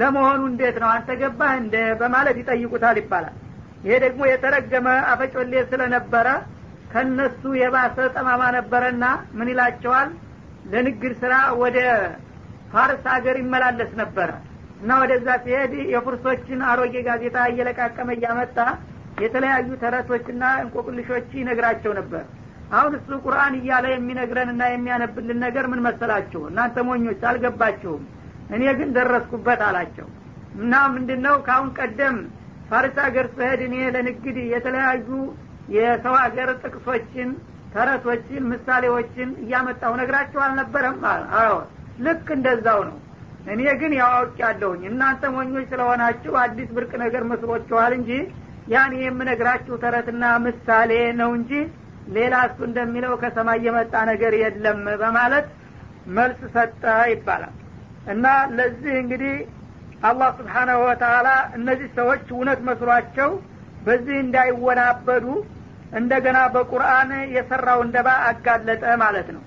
[0.00, 0.88] ለመሆኑ እንዴት ነው?
[0.94, 3.34] አንተ ገባህ እንደ በማለት ይጠይቁታል ይባላል
[3.86, 6.28] ይሄ ደግሞ የተረገመ አፈጮሌ ስለነበረ
[6.92, 9.04] ከነሱ የባሰ ጠማማ ነበረና
[9.38, 10.08] ምን ይላቸዋል?
[10.72, 11.78] ለንግድ ስራ ወደ
[12.72, 14.30] ፋርስ ሀገር ይመላለስ ነበረ
[14.80, 18.58] እና ወደዛ ሲሄድ የፉርሶችን አሮጌ ጋዜጣ እየለቃቀመ እያመጣ
[19.22, 22.24] የተለያዩ ተረቶችና እንቆቅልሾች ይነግራቸው ነበር።
[22.72, 26.40] አሁን እሱ ቁርአን እያለ የሚነግረንና የሚያነብልን ነገር ምን መሰላችሁ?
[26.50, 28.02] እናንተ ሞኞች አልገባችሁም።
[28.56, 30.08] እኔ ግን ደረስኩበት አላቸው።
[30.56, 32.16] እና ምንድን ነው ከአሁን ቀደም
[32.70, 35.08] ፋርስ ሀገር ስሄድ እኔ ለንግድ የተለያዩ
[35.76, 37.28] የሰው ሀገር ጥቅሶችን
[37.74, 40.98] ተረቶችን ምሳሌዎችን እያመጣሁ ነግራቸው አልነበረም?
[41.40, 41.54] አዎ።
[42.06, 42.96] ልክ እንደዛው ነው።
[43.52, 48.10] እኔ ግን ያዋውቅ ያለሁኝ እናንተ ሞኞች ስለሆናችሁ አዲስ ብርቅ ነገር መስሎችኋል እንጂ
[48.68, 51.52] ያን የምነግራችሁ ተረትና ምሳሌ ነው እንጂ
[52.16, 55.46] ሌላ እሱ እንደሚለው ከሰማይ የመጣ ነገር የለም በማለት
[56.16, 57.54] መልስ ሰጠ ይባላል።
[58.12, 58.26] እና
[58.58, 59.34] ለዚህ እንግዲህ
[60.06, 63.30] አላህ ስብሓናሁ ወተላ እነዚህ ሰዎች እውነት መስሏቸው
[63.86, 65.26] በዚህ እንዳይወናበዱ
[65.98, 69.42] እንደገና በቁርአን የሰራው እንደባ አጋለጠ ማለት ነው።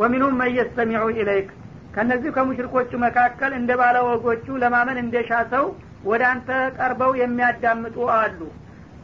[0.00, 1.48] ወሚኑም መየስተሚዑ ኢለይክ
[1.94, 5.66] ከነዚህ ከሙሽሪኮቹ መካከል እንደ ባለ ወጎቹ ለማመን እንደሻ ሰው
[6.04, 6.48] ወደ አንተ
[6.78, 8.40] ቀርበው የሚያዳምጡ አሉ።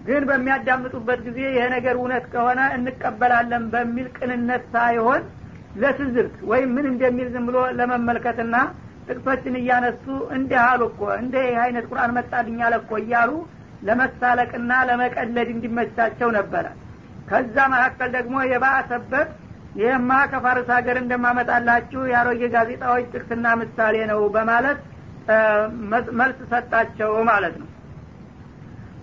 [0.06, 5.22] ግን በሚያዳምጡበት ጊዜ ይሄ ነገር እውነት ከሆነ እንቀበላለን በሚል ቅንነት ሳይሆን
[5.80, 8.54] ለትዝብት ወይም ምን እንደሚል ዝም ብሎ ለመመልከትና
[9.10, 10.04] ጥቅሶችን እያነሱ
[10.36, 13.30] እንዲህ አሉ እኮ እንደ ይህ አይነት ቁርአን መጣልኝ አለ እኮ እያሉ
[13.86, 16.66] ለመሳለቅና ለመቀለድ እንዲመቻቸው ነበረ።
[17.28, 19.28] ከዛ መካከል ደግሞ የባሰበት
[19.80, 24.78] ይህማ ከፋርስ ሀገር እንደማመጣላችሁ የአሮጌ ጋዜጣዎች ጥቅስና ምሳሌ ነው በማለት
[26.20, 27.68] መልስ ሰጣቸው ማለት ነው።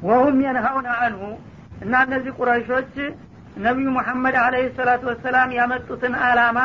[0.08, 1.22] ወሁም የንሀውን አንሁ
[1.84, 2.94] እና እነዚህ ቁረሾች
[3.64, 6.60] ነቢዩ ሙሐመድ አለህ ሰላቱ ወሰላም ያመጡትን አላማ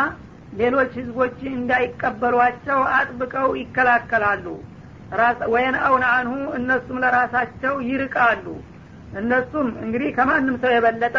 [0.53, 4.47] ሌሎች ህዝቦች እንዳይቀበሏቸው አጥብቀው ይከላከላሉ።
[5.53, 8.47] ወየንአውን አንሁ እነሱም ለራሳቸው ይርቃሉ።
[9.21, 11.17] እነሱም እንግዲህ ከማንም ሰው የበለጠ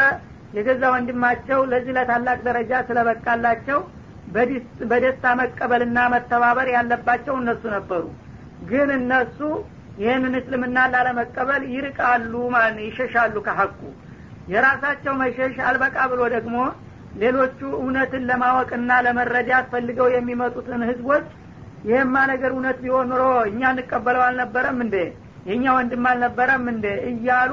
[0.55, 3.79] የገዛ ወንድማቸው ለዚህ ለታላቅ ደረጃ ስለበቃላቸው
[4.89, 8.03] በደስታ መቀበልና መተባበር ያለባቸው እነሱ ነበሩ።
[8.69, 9.39] ግን እነሱ
[10.01, 13.79] ይህንን እስልምና ላለመቀበል ይርቃሉ ማለት ይሸሻሉ ከሀቁ
[14.53, 16.55] የራሳቸው መሸሽ አልበቃ ብሎ ደግሞ
[17.13, 21.25] ሌሎቹ እውነትን ለማወቅና ለመረዳት ፈልገው የሚመጡትን ህዝቦች
[21.89, 24.95] ይህማ ነገር እውነት ቢሆን ኑሮ እኛ እንቀበለው አልነበረም እንዴ?
[25.47, 26.85] የእኛ ወንድም አልነበረም እንዴ?
[27.11, 27.51] እያሉ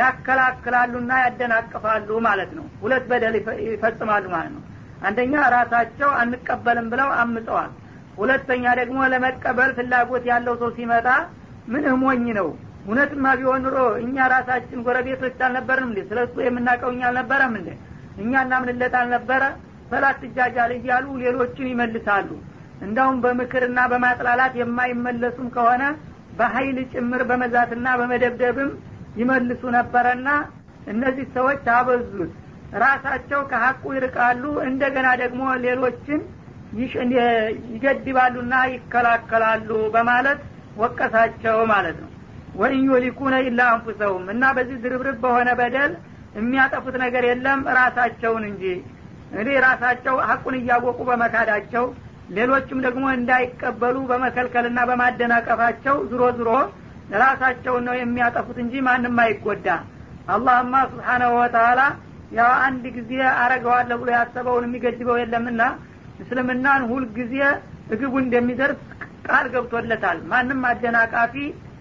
[0.00, 3.34] ያከላክላሉና ያደናቅፋሉ ማለት ነው። ሁለት በደል
[3.68, 4.62] ይፈጽማሉ ማለት ነው።
[5.06, 7.70] አንደኛ ራሳቸው አንቀበልም ብለው አምፀዋል።
[8.18, 11.06] ሁለተኛ ደግሞ ለመቀበል ፍላጎት ያለው ሰው ሲመጣ
[11.72, 12.48] ምን ሞኝ ነው?
[12.84, 16.00] እውነትማ ቢሆን ኑሮ እኛ ራሳችን ጎረቤቶች አልነበርም እንዴ?
[16.10, 17.70] ስለ እሱ የምናውቀው እኛ አልነበረም እንዴ
[18.20, 19.42] እኛ እናምንለት አልነበረ?
[19.90, 22.28] ሰላት ትጃጃል እያሉ ሌሎችን ይመልሳሉ።
[22.86, 25.82] እንዳውም በምክርና በማጥላላት የማይመለሱም ከሆነ
[26.38, 28.70] በሀይል ጭምር በመዛትና በመደብደብም
[29.20, 30.28] ይመልሱ ነበረና
[30.86, 32.30] እነዚህ ሰዎች አበዙት።
[32.82, 36.20] ራሳቸው ከሀቁ ይርቃሉ እንደገና ደግሞ ሌሎችን
[37.74, 40.40] ይገድባሉና ይከላከላሉ በማለት
[40.80, 42.10] ወቀሳቸው ማለት ነው።
[42.60, 45.92] ወኢን ዩሊኩነ ኢላ አንፉሰሁም እና በዚህ ድርብርብ በሆነ በደል
[46.34, 48.64] የሚያጠፉት ነገር የለም ራሳቸውን እንጂ።
[49.30, 51.84] እንግዲህ ራሳቸው ሀቁን እያወቁ በመካዳቸው
[52.36, 56.50] ሌሎችም ደግሞ እንዳይቀበሉ በመከልከልና በማደናቀፋቸው ዝሮ ዝሮ
[57.22, 59.66] ራሳቸውን ነው የሚያጠፉት እንጂ ማንም አይጎዳ።
[60.34, 61.80] አላህማ ስብሓናሁ ወተላ
[62.32, 65.62] ያው አንድ ጊዜ አረገዋለሁ ብሎ ያሰበውን የሚገድበው የለምና
[66.22, 67.34] እስልምናን ሁልጊዜ
[67.94, 68.80] እግቡ እንደሚደርስ
[69.26, 71.34] ቃል ገብቶለታል። ማንም አደናቃፊ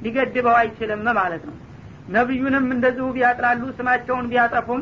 [0.04, 1.56] ሊገድበው አይችልም ማለት ነው
[2.10, 4.82] ነቢዩንም እንደዚሁ ቢያጥላሉ ስማቸውን ቢያጠፉም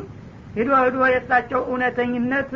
[0.57, 2.51] ሂዶ ሂዶ የእሳቸው እውነተኝነት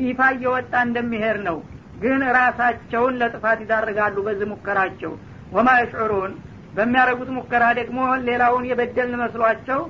[0.00, 1.58] ይፋ እየወጣ እንደሚሄድ ነው።
[2.02, 5.12] ግን ራሳቸውን ለጥፋት ይዳርጋሉ በዚህ ሙከራቸው።
[5.54, 6.32] ወማ የሽዑሩን
[6.76, 9.80] በሚያደረጉት ሙከራ ደግሞ ሌላውን የበደልን መስሏቸው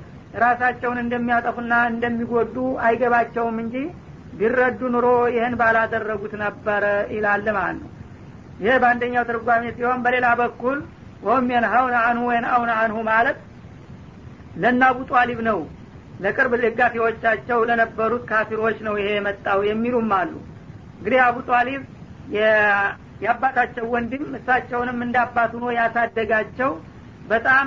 [0.43, 2.57] ራሳቸውን እንደሚያጠፉና እንደሚጎዱ
[2.87, 3.77] አይገባቸውም እንጂ
[4.39, 7.91] ቢረዱ ኑሮ ይህን ባላደረጉት ነበረ ይላል ማለት ነው።
[8.61, 10.79] ይህ በአንደኛው ትርጓሜ ሲሆን በሌላ በኩል
[11.23, 13.39] ወም የንሀውን አንሁ ወየንአውን አንሁ ማለት
[14.55, 15.59] ለእነ አቡ ጧሊብ ነው።
[16.21, 20.33] ለቅርብ ደጋፊዎቻቸው ለነበሩት ካፊሮች ነው ይሄ የመጣው የሚሉም አሉ።
[20.97, 21.83] እንግዲህ አቡ ጧሊብ
[23.23, 26.71] የአባታቸው ወንድም እሳቸውንም እንደ አባት ሆኖ ያሳደጋቸው
[27.29, 27.67] በጣም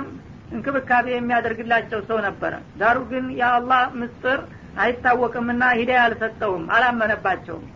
[0.52, 4.38] እንክብካቤ የሚያደርግላቸው ሰው ነበረ። ዳሩ ግን የአላህ ምስጥር
[4.84, 7.66] አይታወቅምና ሂዳያ አልሰጠውም አላመነባቸውም።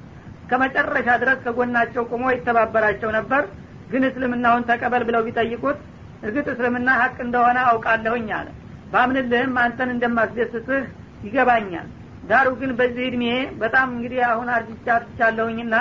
[0.50, 3.42] ከመጨረሻ ድረስ ከጎናቸው ቆሞ ይተባበራቸው ነበር።
[3.90, 5.78] ግን እስልምናውን ተቀበል ብለው ቢጠይቁት
[6.22, 8.48] እርግጥ እስልምና ሀቅ እንደሆነ አውቃለሁኝ አለ
[8.92, 10.82] ባምንልህም አንተን እንደማስደስትህ
[11.26, 11.86] ይገባኛል።
[12.28, 13.24] ዳሩ ግን በዚህ እድሜ
[13.62, 15.74] በጣም እንግዲህ አሁን አርጅቻ አርጅቻለሁኝና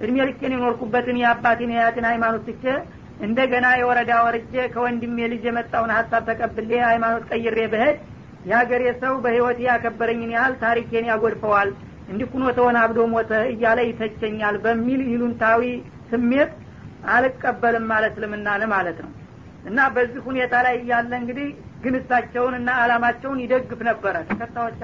[0.00, 2.64] እድሜ ልኬን የኖርኩበትን የአባቴን የያትን ሃይማኖት ትቼ
[3.26, 7.96] እንደገና የወረዳ ወርጄ ከወንድሜ ልጅ የመጣውን ሀሳብ ተቀብሌ ሃይማኖት ቀይሬ በሄድ
[8.48, 11.70] የሀገሬ ሰው በህይወት ያከበረኝን ያህል ታሪኬን ያጎድፈዋል።
[12.10, 15.62] እንዲኩኖ ተሆነ አብዶ ሞተ እያለ ይተቸኛል በሚል ይሉንታዊ
[16.12, 16.52] ስሜት
[17.14, 19.10] አልቀበልም ማለት እስልምናን ማለት ነው።
[19.68, 21.48] እና በዚህ ሁኔታ ላይ እያለ እንግዲህ
[21.82, 24.78] ግን እሳቸውን እና አላማቸውን ይደግፍ ነበረ። ተከታዮች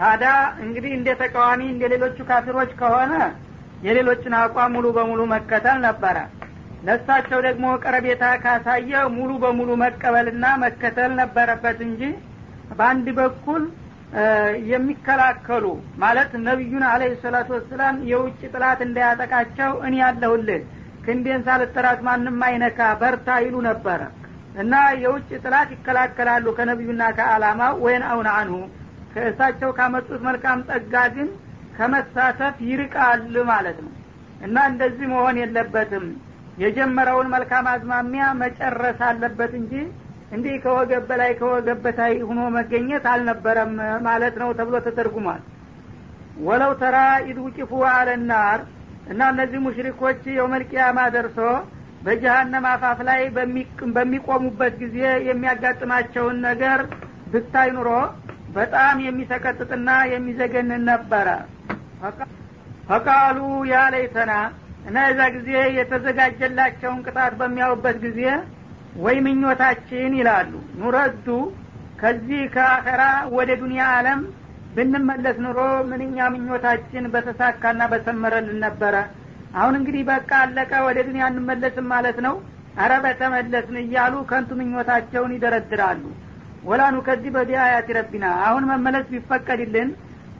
[0.00, 0.32] ታዲያ
[0.64, 3.14] እንግዲህ እንደ ተቃዋሚ እንደ ሌሎቹ ካፊሮች ከሆነ
[3.86, 6.16] የሌሎችን አቋም ሙሉ በሙሉ መከተል ነበረ።
[6.86, 12.02] ለሳቸው ደግሞ ቀረቤታ ካሳየ ሙሉ በሙሉ መቀበልና መከተል ነበረበት እንጂ
[12.70, 13.62] በአንድ በኩል
[14.70, 15.64] የሚከላከሉ
[16.02, 20.62] ማለት ነቢዩን አለ ሰላቱ ወሰላም የውጭ ጥላት እንዳያጠቃቸው እኔ ያለሁልህ
[21.04, 24.00] ክንዴን ሳልጠራት ማንም አይነካ በርታ ይሉ ነበረ
[24.54, 28.56] እና የውጭ ጥላት ይከላከላሉ ከነቢዩና ከአላማው ወይን አውን አንሁ።
[29.14, 31.28] ከእሳቸው ካመጡት መልካም ጸጋ ግን
[31.76, 33.92] ከመሳተፍ ይርቃል ማለት ነው።
[34.46, 36.06] እና እንደዚህ መሆን የለበትም።
[36.62, 39.74] የጀመረውን መልካም አዝማሚያ መጨረስ አለበት እንጂ
[40.32, 43.72] እንዲህ ከወገብ በላይ ከወገብ በታይ ሁኖ መገኘት አልነበረም
[44.06, 45.42] ማለት ነው ተብሎ ተተርጉሟል።
[46.40, 48.60] ወለው ተራ ኢድ ውቂፉ አለናር
[49.10, 51.38] እና እነዚህ ሙሽሪኮች የውመልቅያማ ደርሶ
[52.00, 53.20] በጀሃነም አፋፍ ላይ
[53.96, 56.80] በሚቆሙበት ጊዜ የሚያጋጥማቸውን ነገር
[57.32, 57.90] ብታይ ኑሮ
[58.54, 61.28] በጣም የሚሰቀጥጥና የሚዘገንን ነበረ።
[62.88, 63.38] ፈቃሉ
[63.72, 64.32] ያ ለይተና
[64.88, 68.20] እና የዛ ጊዜ የተዘጋጀላቸውን ቅጣት በሚያዩበት ጊዜ
[69.02, 71.26] ወይ ምኞታችን ይላሉ። ኑረዱ
[72.00, 73.02] ከዚህ ከአኸራ
[73.36, 74.20] ወደ ዱንያ አለም
[74.76, 75.58] ብንመለስ ኑሮ
[75.90, 78.94] ምንኛ ምኞታችን በተሳካና በሰመረልን ነበረ
[79.54, 82.34] አሁን እንግዲህ በቃ አለቀ ወደ ዱንያ እንመለስም ማለት ነው።
[82.76, 86.02] አረ በተመለስን እያሉ ከንቱ ምኞታቸውን ይደረድራሉ።
[86.64, 89.88] ወላኑ ከዚህ በቢአያት ረቢና አሁን መመለስ ቢፈቀድልን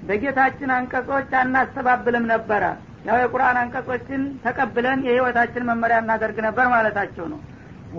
[0.03, 2.63] በጌታችን አንቀጾች አናስተባብልም ነበረ።
[3.07, 7.41] ያው የቁርአን አንቀጾችን ተቀብለን የህይወታችን መመሪያ እናደርግ ነበር ማለታቸው ነው።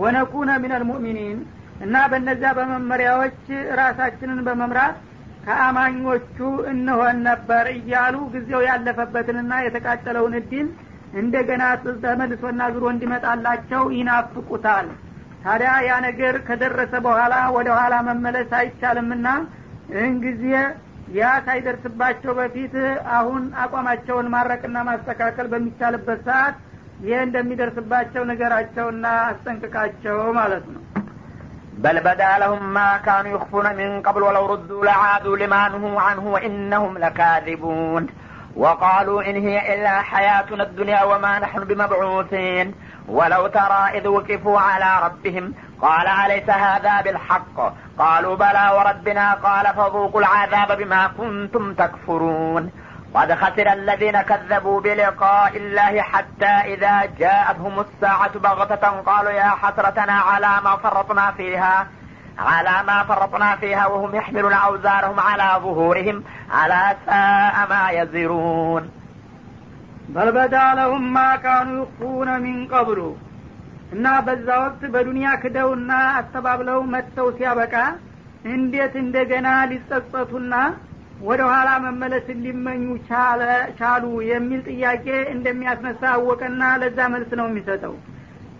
[0.02, 1.40] ወነኩነ ሚነል ሙእሚኒን
[1.82, 3.40] እና በእነዚያ በመመሪያዎች
[3.80, 4.98] ራሳችንን በመምራት
[5.46, 6.38] ከአማኞቹ
[6.72, 10.68] እንሆን ነበር እያሉ ጊዜው ያለፈበትንና የተቃጠለውን እድል
[11.21, 11.65] እንደገና
[12.05, 14.89] ተመልሶና ዙሮ እንዲመጣላቸው ይናፍቁታል
[15.45, 19.27] ታዲያ ያ ነገር ከደረሰ በኋላ ወደ ኋላ መመለስ አይቻልምና
[19.93, 20.45] ይህን ጊዜ
[21.19, 22.75] ያ ሳይደርስባቸው በፊት
[23.19, 26.57] አሁን አቋማቸውን ማረቅና ማስተካከል በሚቻልበት ሰዓት
[27.07, 30.83] ይህ እንደሚደርስባቸው ነገራቸውና አስጠንቅቃቸው ማለት ነው
[31.85, 36.93] بل بدا لهم ما كانوا يخفون من قبل ولو ردوا لعادوا لما نهوا عنه وإنهم
[36.99, 38.03] لكاذبون
[38.56, 42.76] وقالوا إن هي إلا حياتنا الدنيا وما نحن بمبعوثين.
[43.08, 50.22] ولو ترى إذ وقفوا على ربهم قال أليس هذا بالحق؟ قالوا بلى وربنا قال فذوقوا
[50.22, 52.72] العذاب بما كنتم تكفرون.
[53.14, 60.62] قد خسر الذين كذبوا بلقاء الله حتى إذا جاءتهم الساعة بغتة قالوا يا حسرتنا على
[60.64, 61.88] ما فرطنا فيها.
[62.41, 66.17] على ما فرطنا فيها وهم يحملون أوزارهم على ظهورهم
[66.51, 68.85] على ساء ما يزرون
[70.09, 72.99] بل بدا لهم ما كانوا يخفون من قبل
[73.95, 77.75] እና በዛ ወቅት በዱንያ ክደውና አስተባብለው መጥተው ሲያበቃ
[78.55, 80.55] እንዴት እንደገና ሊጸጸቱና
[81.29, 82.83] ወደ ኋላ መመለስን ሊመኙ
[83.79, 87.95] ቻሉ የሚል ጥያቄ እንደሚያስነሳ አወቀና ለዛ መልስ ነው የሚሰጠው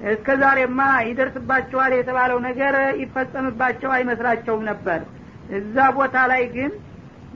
[0.10, 5.02] እስከ ዛሬማ ይደርስባቸዋል የተባለው ነገር ይፈጸምባቸው አይመስላቸውም ነበር።
[5.58, 6.72] እዛ ቦታ ላይ ግን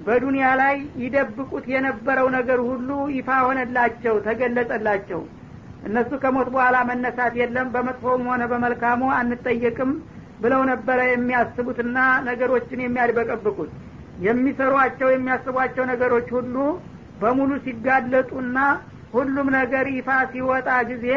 [0.06, 5.22] በዱንያ ላይ ይደብቁት የነበረው ነገር ሁሉ ይፋ ሆነላቸው ተገለጸላቸው።
[5.88, 9.92] እነሱ ከሞት በኋላ መነሳት የለም በመጥፎም ሆነ በመልካሙ አንጠየቅም
[10.40, 11.98] ብለው ነበረ የሚያስቡትና
[12.30, 13.72] ነገሮችን የሚያድበቀብቁት።
[14.26, 16.56] የሚሰሯቸው የሚያስቧቸው ነገሮች ሁሉ
[17.22, 18.58] በሙሉ ሲጋለጡና
[19.16, 21.08] ሁሉም ነገር ይፋ ሲወጣ ጊዜ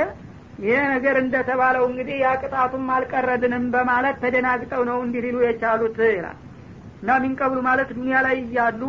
[0.59, 6.39] ይሄ ነገር እንደተባለው እንግዲህ ያ ቅጣቱም አልቀረልንም በማለት ተደናግጠው ነው እንዲህ ሊሉ የቻሉት ይላል።
[7.01, 8.83] እና ሚንቀብሉ ማለት ዱኒያ ላይ እያሉ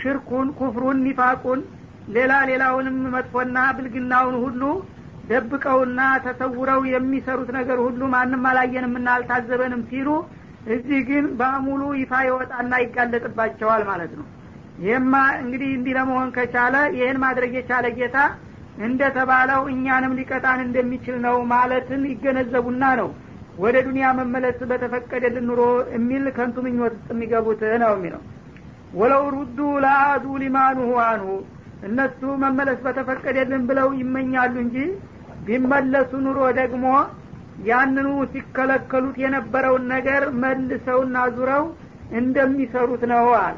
[0.00, 1.60] ሽርኩን ኩፍሩን ኒፋቁን
[2.14, 4.62] ሌላ ሌላውንም መጥፎና ብልግናውን ሁሉ
[5.28, 10.08] ደብቀውና ተሰውረው የሚሰሩት ነገር ሁሉ ማንም አላየንምና አልታዘበንም ሲሉ
[10.74, 14.26] እዚህ ግን በሙሉ ይፋ ይወጣና ይጋለጥባቸዋል ማለት ነው።
[14.84, 18.16] ይህማ እንግዲህ እንዲህ ለመሆን ከቻለ ይህን ማድረግ የቻለ ጌታ
[18.82, 23.08] እንደተባለው እኛንም ሊቀጣን እንደሚችል ነው ማለትን ይገነዘቡና ነው።
[23.58, 25.60] ወደ ዱንያ መመለስ በተፈቀደልን ኑሮ
[25.94, 28.22] የሚል ከንቱ ምኞት ውስጥ የሚገቡት ነው የሚለው።
[28.94, 31.28] ወለው ሩዱ ለአዱ ሊማኑሁ አንሁ
[31.88, 34.76] እነሱ መመለስ በተፈቀደልን ብለው ይመኛሉ እንጂ
[35.46, 36.84] ቢመለሱ ኑሮ ደግሞ
[37.66, 41.64] ያንኑ ሲከለከሉት የነበረውን ነገር መልሰውና ዙረው
[42.18, 43.56] እንደሚሰሩት ነው አለ።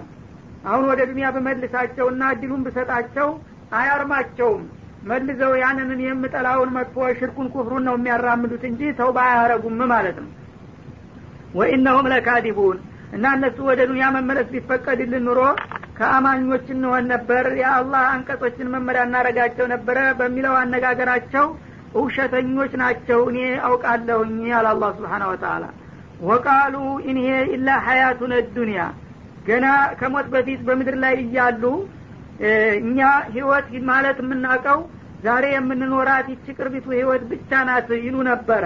[0.67, 3.29] አሁን ወደ ዱኒያ በመልሳቸውና እድሉን ብሰጣቸው
[3.79, 4.63] አያርማቸውም
[5.07, 10.31] መልሰው ያንንን የምጠላውን መጥፎ ሽርኩን ኩፍሩን ነው የሚያራምዱት እንጂ ተውባ አያረጉም ማለት ነው።
[11.59, 12.79] ወኢነሁም ለካዲቡን
[13.17, 15.41] እና እነሱ ወደ ዱኒያ መመለስ ቢፈቀድልን ኑሮ
[15.99, 21.47] ከአማኞች እንሆን ነበር የአላህ አንቀጾችን መመሪያ እናረጋቸው ነበረ በሚለው አነጋገራቸው
[21.99, 23.39] ውሸተኞች ናቸው እኔ
[23.69, 25.65] አውቃለሁኝ አለ አላ ስብሓን ወተላ
[26.27, 26.75] ወቃሉ
[27.11, 28.83] ኢንሄ ኢላ ሀያቱን ዱኒያ
[29.47, 29.67] ገና
[29.99, 31.63] ከሞት በፊት በምድር ላይ እያሉ
[32.81, 32.99] እኛ
[33.35, 34.79] ህይወት ማለት የምናውቀው
[35.27, 38.65] ዛሬ የምንኖራት ይቺ ቅርቢቱ ህይወት ብቻ ናት ይሉ ነበረ።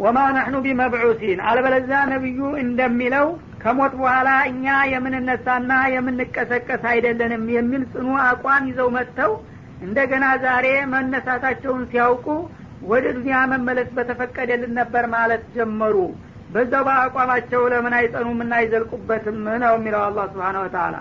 [0.00, 3.26] ወማ ነሕኑ ቢመብዑሲን። አለበለዚያ ነቢዩ እንደሚለው
[3.62, 9.32] ከሞት በኋላ እኛ የምንነሳና የምንቀሰቀስ አይደለንም የሚል ጽኑ አቋም ይዘው መጥተው
[9.86, 12.26] እንደገና ዛሬ መነሳታቸውን ሲያውቁ
[12.90, 15.96] ወደ ዱኒያ መመለስ በተፈቀደልን ነበር ማለት ጀመሩ።
[16.54, 20.94] በዛው በአቋማቸው ለምን አይጸኑም እና አይዘልቁበትም ነው የሚለው አላህ ስብሓን ወተላ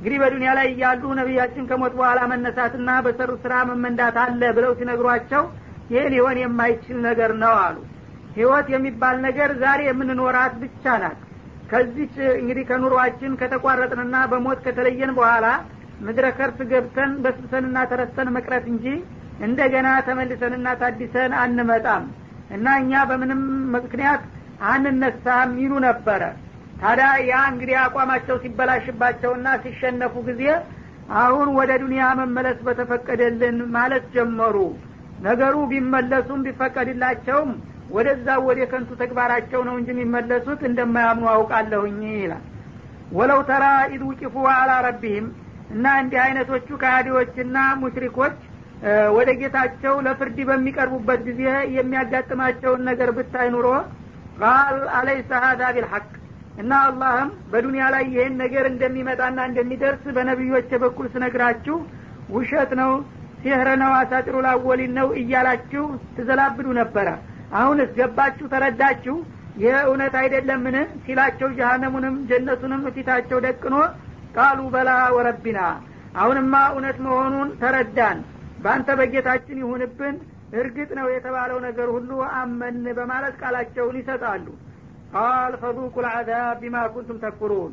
[0.00, 5.42] እንግዲህ በዱኒያ ላይ እያሉ ነቢያችን ከሞት በኋላ መነሳትና በሰሩ ስራ መመንዳት አለ ብለው ሲነግሯቸው
[5.90, 7.76] ይህ ሊሆን የማይችል ነገር ነው አሉ።
[8.36, 11.18] ህይወት የሚባል ነገር ዛሬ የምንኖራት ብቻ ናት።
[11.70, 15.46] ከዚች እንግዲህ ከኑሯችን ከተቋረጥንና በሞት ከተለየን በኋላ
[16.06, 18.86] ምድረ ከርስ ገብተን በስብሰንና ተረስተን መቅረት እንጂ
[19.46, 22.04] እንደገና ተመልሰንና ታዲሰን አንመጣም።
[22.56, 23.42] እና እኛ በምንም
[23.74, 24.22] ምክንያት
[24.70, 26.22] አንነሳም ይሉ ነበረ
[26.82, 30.44] ታዲያ ያ እንግዲህ አቋማቸው ሲበላሽባቸውና ሲሸነፉ ጊዜ
[31.22, 34.56] አሁን ወደ ዱንያ መመለስ በተፈቀደልን ማለት ጀመሩ።
[35.26, 37.50] ነገሩ ቢመለሱም ቢፈቀድላቸውም
[37.94, 42.44] ወደዛ ወደ ከንቱ ተግባራቸው ነው እንጂ የሚመለሱት እንደማያምኑ አውቃለሁኝ ይላል።
[43.12, 45.26] ወለው ተራ ኢድ ውቂፉ አላ ረቢህም
[45.74, 48.36] እና እንዲህ አይነቶቹ ከሃዲዎችና ሙሽሪኮች
[49.16, 51.42] ወደ ጌታቸው ለፍርድ በሚቀርቡበት ጊዜ
[51.76, 53.66] የሚያጋጥማቸውን ነገር ብታይ ኑሮ
[54.40, 56.04] ቃል አለይሰ ሀዛ ቢልሐቅ
[56.60, 61.76] እና አላህም በዱንያ ላይ ይህን ነገር እንደሚመጣና እንደሚደርስ በነቢዮች በኩል ስነግራችሁ
[62.34, 62.92] ውሸት ነው
[63.42, 65.84] ሲህር ነው አሳጥሩ ላወሊን ነው እያላችሁ
[66.16, 67.08] ትዘላብዱ ነበረ።
[67.60, 69.14] አሁንስ ገባችሁ ተረዳችሁ
[69.62, 73.76] ይህ እውነት አይደለምን ሲላቸው ጀሀነሙንም ጀነቱንም ፊታቸው ደቅኖ
[74.36, 75.60] ቃሉ በላ ወረቢና።
[76.16, 78.18] አሁንማ እውነት መሆኑን ተረዳን።
[78.64, 80.16] በአንተ በጌታችን ይሁንብን።
[80.60, 84.46] እርግጥ ነው የተባለው ነገር ሁሉ አመን በማለት ቃላቸውን ይሰጣሉ
[85.14, 87.72] ቃል ፈዙቁ ልአዛብ ቢማ ኩንቱም ተክፍሩን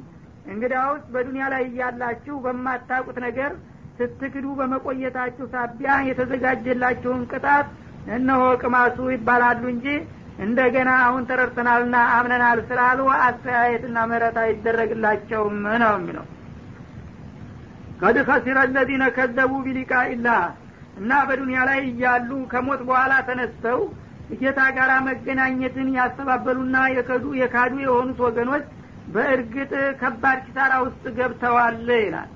[0.52, 3.52] እንግዲያውስ በዱንያ ላይ እያላችሁ በማታቁት ነገር
[3.98, 7.68] ስትክዱ በመቆየታችሁ ሳቢያ የተዘጋጀላችሁን ቅጣት
[8.16, 9.88] እነሆ ቅማሱ ይባላሉ እንጂ
[10.46, 16.26] እንደገና አሁን ተረድተናልና አምነናል ስላሉ አስተያየትና ምህረት አይደረግላቸውም ነው የሚለው።
[18.02, 20.44] ቀድ ከሲረ ለዚነ ከዘቡ ቢሊቃ ኢላህ
[21.00, 23.80] እና በዱንያ ላይ እያሉ ከሞት በኋላ ተነስተው
[24.40, 28.66] ጌታ ጋር መገናኘትን ያስተባበሉና የከዱ የካዱ የሆኑት ወገኖች
[29.14, 29.72] በእርግጥ
[30.02, 32.30] ከባድ ኪሳራ ውስጥ ገብተዋል ይላል።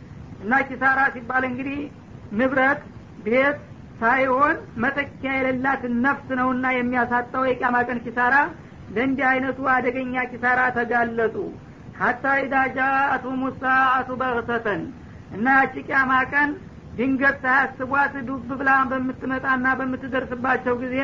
[0.44, 1.80] እና ኪሳራ ሲባል እንግዲህ
[2.40, 2.82] ንብረት
[3.26, 3.58] ቤት
[4.02, 8.36] ሳይሆን መተኪያ የሌላት ነፍስ ነውና የሚያሳጣው የቅያማ ቀን ኪሳራ።
[8.96, 11.36] ለእንዲህ አይነቱ አደገኛ ኪሳራ ተጋለጡ።
[12.00, 14.82] ሀታ ኢዳ ጃአቱም ሳአቱ በግተተን።
[15.36, 16.50] እና ያቺ ቅያማ ቀን
[16.98, 20.96] ድንገት ሳያስቧት ዱብ ብላ በምትመጣና በምትደርስባቸው ጊዜ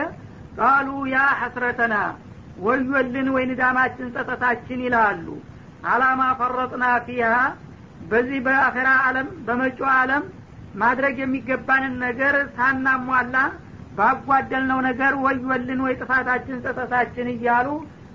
[0.58, 1.95] ቃሉ ያ ሐስረተና
[2.60, 5.26] ወዮልን ወይ ንዳማችን ጸጸታችን ይላሉ።
[5.91, 7.34] አላማ ፈረጥና ፊሃ
[8.10, 10.24] በዚህ በአኼራ አለም በመጪው አለም
[10.76, 13.36] ማድረግ የሚገባንን ነገር ሳናሟላ
[13.97, 17.68] ባጓደልነው ነገር ወዮልን ወይ ጥፋታችን ጸጸታችን እያሉ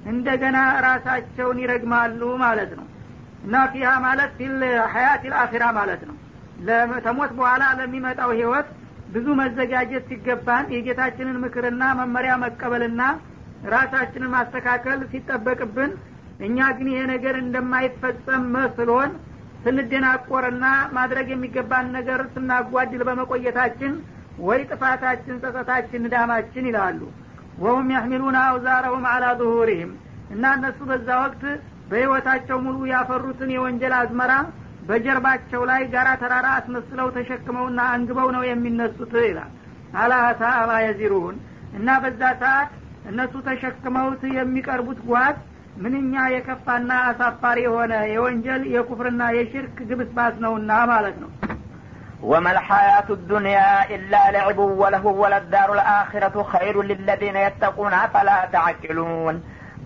[0.07, 2.87] እንደገና ራሳቸውን ይረግማሉ ማለት ነው።
[3.45, 4.61] እና ፊሃ ማለት ፊል
[4.95, 5.23] ሀያት
[5.79, 6.17] ማለት ነው።
[7.05, 8.69] ከሞት በኋላ ለሚመጣው ህይወት
[9.15, 13.03] ብዙ መዘጋጀት ሲገባን የጌታችንን ምክርና መመሪያ መቀበልና
[13.75, 15.91] ራሳችንን ማስተካከል ሲጠበቅብን
[16.47, 19.11] እኛ ግን ይሄ ነገር እንደማይፈጸም መስሎን
[19.65, 20.65] ስንደናቆርና
[20.97, 23.93] ማድረግ የሚገባን ነገር ስናጓድል በመቆየታችን
[24.43, 27.01] ወይ ጥፋታችን ጸጸታችን ንዳማችን ይላሉ።
[27.63, 29.93] ወሁም ያሕሚሉና አውዛረሁም አላ ዙሁሪህም።
[30.35, 31.43] እና እነሱ በዛ ወቅት
[31.91, 34.33] በህይወታቸው ሙሉ ያፈሩትን የወንጀል አዝመራ
[34.90, 39.52] በጀርባቸው ላይ ጋራ ተራራ አስመስለው ተሸክመውና አንግበው ነው የሚነሱት ይላል
[40.02, 41.36] አላታ ማ የዚሩን
[41.78, 42.72] እና በዛ ሰዓት
[43.12, 45.38] እነሱ ተሸክመውት የሚቀርቡት ጓዝ
[45.84, 51.32] ምንኛ የከፋና አሳፋሪ የሆነ የወንጀል የኩፍርና የሽርክ ግብስባስ ነውና ማለት ነው
[52.24, 59.36] وما الحياة الدنيا إلا لعب وله وللدار الآخرة خير للذين يتقون فلا تعقلون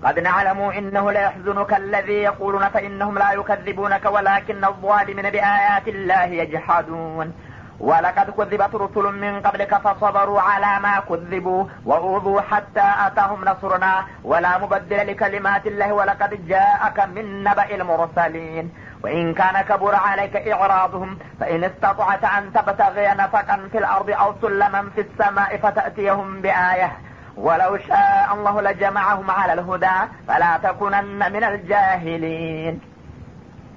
[0.04, 7.32] قد نعلم إنه ليحزنك الذي يقولون فإنهم لا يكذبونك ولكن الظالمين بآيات الله يجحدون.
[7.80, 14.06] ولقد كذبت رسل من قبلك فصبروا على ما كذبوا وأوذوا حتى أتاهم نصرنا.
[14.24, 18.72] ولا مبدل لكلمات الله ولقد جاءك من نبأ المرسلين.
[19.04, 25.00] وإن كان كبر عليك إعراضهم فإن استطعت أن تبتغي نفقا في الأرض أو سلما في
[25.00, 26.92] السماء فتأتيهم بآية.
[27.37, 32.75] ولو شاء الله لجمعهم على الهدى فلا تكونن من الجاهلين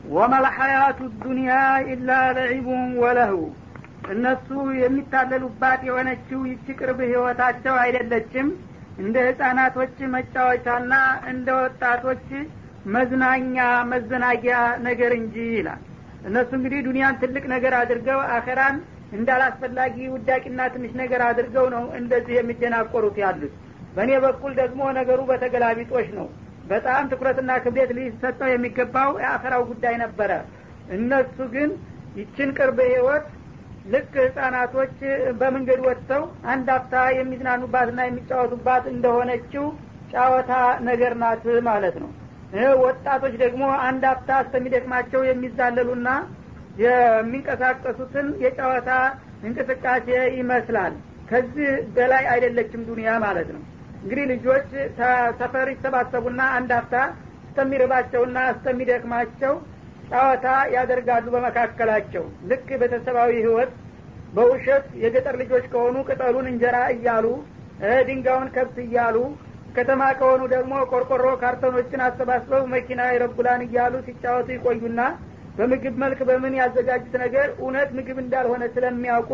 [0.08, 2.68] وما الحياة الدنيا إلا لعب
[3.02, 3.32] وله
[4.12, 4.48] እነሱ
[4.82, 8.48] የሚታለሉባት የሆነችው ይቺ ቅርብ ህይወታቸው አይደለችም
[9.02, 10.92] እንደ ህጻናቶች መጫወቻና
[11.32, 12.26] እንደ ወጣቶች
[12.94, 13.56] መዝናኛ
[13.92, 14.56] መዘናጊያ
[14.88, 15.80] ነገር እንጂ ይላል
[16.28, 18.76] እነሱ እንግዲህ ዱንያን ትልቅ ነገር አድርገው አኸራን
[19.11, 23.53] እንዳላስፈላጊ ውዳቂና ትንሽ ነገር አድርገው ነው እንደዚህ የሚደናቆሩት ያሉት።
[23.95, 26.27] በእኔ በኩል ደግሞ ነገሩ በተገላቢጦሽ ነው።
[26.69, 30.31] በጣም ትኩረትና ክብደት ሊሰጠው የሚገባው የአኸራው ጉዳይ ነበረ።
[30.97, 31.69] እነሱ ግን
[32.19, 33.25] ይችን ቅርብ ህይወት
[33.93, 34.95] ልክ ህጻናቶች
[35.39, 39.65] በመንገድ ወጥተው አንድ አፍታ የሚዝናኑባትና የሚጫወቱባት እንደሆነችው
[40.11, 40.51] ጫወታ
[40.89, 42.09] ነገር ናት ማለት ነው።
[42.83, 46.09] ወጣቶች ደግሞ አንድ አፍታ እስከሚደክማቸው የሚዛለሉና
[46.79, 48.91] የሚንቀሳቀሱትን የጨዋታ
[49.47, 50.07] እንቅስቃሴ
[50.37, 50.93] ይመስላል።
[51.29, 53.61] ከዚህ በላይ አይደለችም ዱንያ ማለት ነው።
[54.01, 54.69] እንግዲህ ልጆች
[55.39, 56.95] ሰፈር ይሰባሰቡና አንድ አፍታ
[57.49, 59.53] እስከሚርባቸውና እስከሚደክማቸው
[60.11, 63.71] ጨዋታ ያደርጋሉ በመካከላቸው። ልክ ቤተሰባዊ ህይወት
[64.33, 67.25] በውሸት የገጠር ልጆች ከሆኑ ቅጠሉን እንጀራ እያሉ
[68.07, 69.17] ድንጋዩን ከብት እያሉ
[69.75, 75.01] ከተማ ከሆኑ ደግሞ ቆርቆሮ ካርቶኖችን አሰባስበው መኪና ይረጉላን እያሉ ሲጫወቱ ይቆዩና
[75.59, 79.31] በምግብ መልክ በምን ያዘጋጁት ነገር እውነት ምግብ እንዳልሆነ ስለሚያውቁ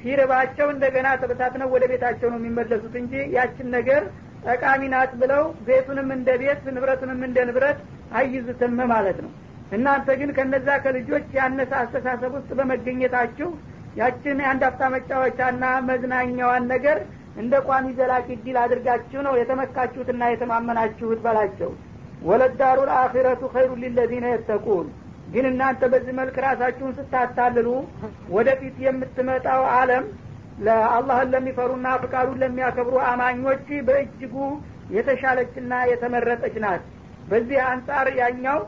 [0.00, 4.02] ሲርባቸው እንደገና ተበታትነው ወደ ቤታቸው ነው የሚመለሱት እንጂ ያችን ነገር
[4.46, 7.80] ጠቃሚ ናት ብለው ቤቱንም እንደ ቤት ንብረቱንም እንደ ንብረት
[8.20, 9.32] አይዙትም ማለት ነው።
[9.72, 13.48] እናንተ ግን ከነዛ ከልጆች ያነሰ አስተሳሰብ ውስጥ በመገኘታችሁ
[13.96, 16.98] ያችን የአንድ አፍታ መጫወቻና መዝናኛዋን ነገር
[17.36, 21.70] እንደ ቋሚ ዘላቂ ዲል አድርጋችሁ ነው የተመካችሁትና የተማመናችሁት በላቸው።
[22.28, 24.88] ወለዳሩ ልአኪረቱ ኸይሩ ሊለዚነ የተቁን
[25.32, 27.68] ግን እናንተ በዚህ መልክ ራሳችሁን ስታታልሉ
[28.36, 30.04] ወደፊት የምትመጣው አለም
[30.60, 34.34] ለአላህን ለሚፈሩና ፍቃዱን ለሚያከብሩ አማኞች በእጅጉ
[34.96, 36.82] የተሻለችና የተመረጠች ናት።
[37.30, 38.60] በዚህ አንጻር ያኛው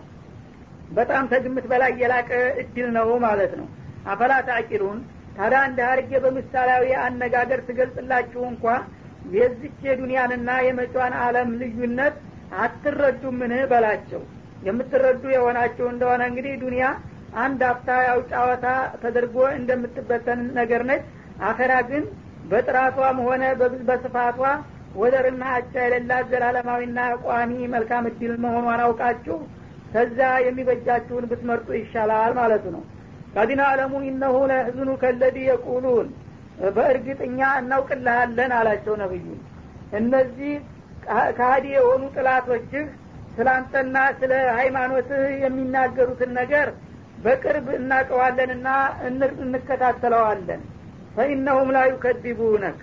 [0.90, 2.30] በጣም ተግምት በላይ የላቀ
[2.62, 3.66] እድል ነው ማለት ነው።
[4.12, 4.98] አፈላ ታቂሉን?
[5.36, 8.64] ታዲያ እንደ አርጌ በምሳሌያዊ አነጋገር ትገልጽላችሁ እንኳ
[9.34, 12.16] የዚች የዱንያንና የመጫዋን አለም ልዩነት
[12.62, 13.52] አትረዱምን?
[13.70, 14.22] በላቸው
[14.62, 16.84] የምትረዱ የሆናችሁ እንደሆነ እንግዲህ ዱንያ
[17.42, 18.66] አንድ አፍታ ያው ጫወታ
[19.02, 21.04] ተደርጎ እንደምትበተን ነገር ነች።
[21.48, 22.04] አኸራ ግን
[22.50, 23.42] በጥራቷም ሆነ
[23.88, 24.40] በስፋቷ
[24.96, 29.36] ወደርና አቻ የሌላት ዘላለማዊና ቋሚ መልካም እድል መሆኗን አውቃችሁ
[29.92, 32.82] ከዛ የሚበጃችሁን ብትመርጡ ይሻላል ማለቱ ነው።
[33.34, 36.08] ቀዲና አለሙ ኢነሁ ለህዝኑ ከለዲ የቁሉን
[36.76, 39.24] በእርግጥኛ እናውቅልሃለን አላቸው ነብዩ።
[40.00, 40.52] እነዚህ
[41.38, 42.84] ከሀዲ የሆኑ ጥላቶችህ
[43.36, 46.68] ስላንተና ስለ ሃይማኖትህ የሚናገሩትን ነገር
[47.24, 48.68] በቅርብ እናቀዋለንና
[49.42, 50.62] እንከታተለዋለን።
[51.16, 52.78] ፈኢነሁም ላ ዩከዲቡነክ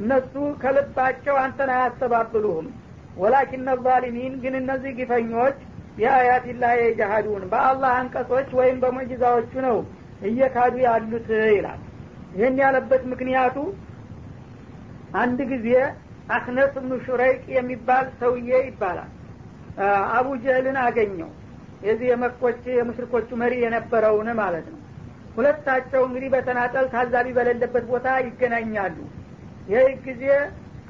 [0.00, 0.32] እነሱ
[0.62, 2.68] ከልባቸው አንተን አያስተባብሉህም።
[3.16, 5.58] ወላኪነ ዛሊሚን ግን እነዚህ ግፈኞች
[5.98, 9.76] የአያት ላ የጃሃዱን በአላህ አንቀጾች ወይም በሙዕጅዛዎቹ ነው
[10.28, 11.80] እየካዱ ያሉት ይላል።
[12.34, 13.56] ይህን ያለበት ምክንያቱ
[15.16, 15.68] አንድ ጊዜ
[16.36, 19.10] አክነስ ብኑ ሹረይቅ የሚባል ሰውዬ ይባላል
[20.12, 21.30] አቡ ጀህልን አገኘው።
[21.84, 24.80] የዚህ የመኮች የሙሽሪኮቹ መሪ የነበረውን ማለት ነው።
[25.36, 28.96] ሁለታቸው እንግዲህ በተናጠል ታዛቢ በሌለበት ቦታ ይገናኛሉ።
[29.68, 30.24] ይህ ጊዜ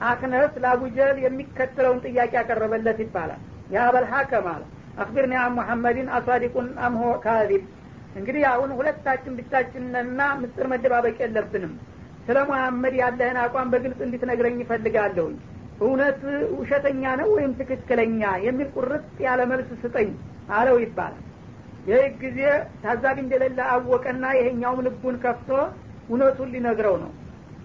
[0.04, 3.40] አክነስ ለአቡጀህል የሚከተለውን ጥያቄ ያቀረበለት ይባላል።
[3.74, 4.62] يا أبا الحكم አለ።
[4.98, 7.62] أخبرني عن محمد أصادق أم هو كاذب።
[8.16, 11.72] እንግዲህ አሁን ሁለታችን ብቻችንና ምስጥር መደባበቅ የለብንም።
[12.26, 15.34] ስለ ሙሐመድ ያለህን አቋም በግልጽ እንድትነግረኝ ይፈልጋለሁኝ
[15.80, 16.20] እውነት
[16.58, 20.10] ውሸተኛ ነው ወይም ትክክለኛ የሚል ቁርጥ ያለ መልስ ስጠኝ
[20.56, 21.22] አለው ይባላል።
[21.88, 22.38] ይህ ጊዜ
[22.82, 25.50] ታዛቢ እንደሌለ አወቀና ይሄኛውም ልቡን ከፍቶ
[26.08, 27.10] እውነቱን ሊነግረው ነው።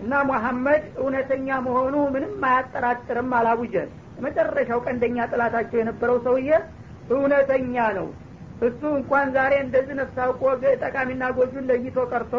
[0.01, 3.89] እና ሙሐመድ እውነተኛ መሆኑ ምንም አያጠራጥርም አላቡጀል
[4.25, 6.49] መጨረሻው ቀንደኛ ጥላታቸው የነበረው ሰውዬ
[7.15, 8.07] እውነተኛ ነው።
[8.67, 10.41] እሱ እንኳን ዛሬ እንደዚህ ነፍስ አውቆ
[10.81, 12.33] ጠቃሚና ጎጁን ለይቶ ቀርቶ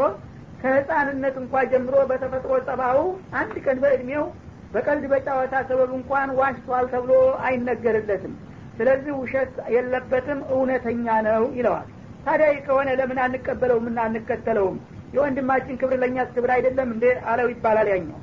[0.62, 2.98] ከህፃንነት እንኳ ጀምሮ በተፈጥሮ ጸባው
[3.40, 4.24] አንድ ቀን በእድሜው
[4.70, 7.12] በቀልድ በጨዋታ ሰበብ እንኳን ዋሽቷል ተብሎ
[7.46, 8.34] አይነገርለትም።
[8.76, 11.88] ስለዚህ ውሸት የለበትም እውነተኛ ነው ይለዋል።
[12.24, 14.76] ታዲያ ከሆነ ለምን አንቀበለውም እና አንከተለውም?
[15.14, 18.18] የወንድማችን ክብር ለእኛስ ክብር አይደለም እንዴ አለው ይባላል ያኛው።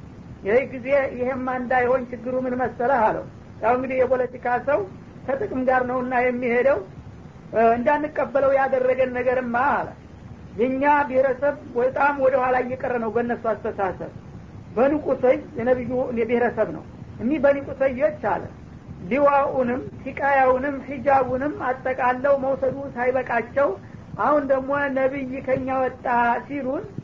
[0.47, 0.87] ይህ ጊዜ
[1.19, 3.25] ይሄማ እንዳይሆን ችግሩ ምን መሰለህ አለው።
[3.63, 4.79] ያው እንግዲህ የፖለቲካ ሰው
[5.27, 6.79] ከጥቅም ጋር ነውና የሚሄደው
[7.75, 9.87] እንዳንቀበለው ያደረገን ነገርማ አለ።
[10.59, 14.11] የእኛ ብሔረሰብ በጣም ወደ ኋላ እየቀረ ነው በእነሱ አስተሳሰብ
[14.77, 16.83] በንቁሰይ የነቢዩ ብሔረሰብ ነው።
[17.21, 18.43] እኒህ በንቁሰዮች አለ።
[19.09, 23.69] ሊዋኡንም ሂቃያውንም ሂጃቡንም አጠቃለው መውሰዱ ሳይበቃቸው
[24.19, 26.05] አሁን ደግሞ ነቢይ ከኛ ወጣ
[26.47, 26.83] ሲሉን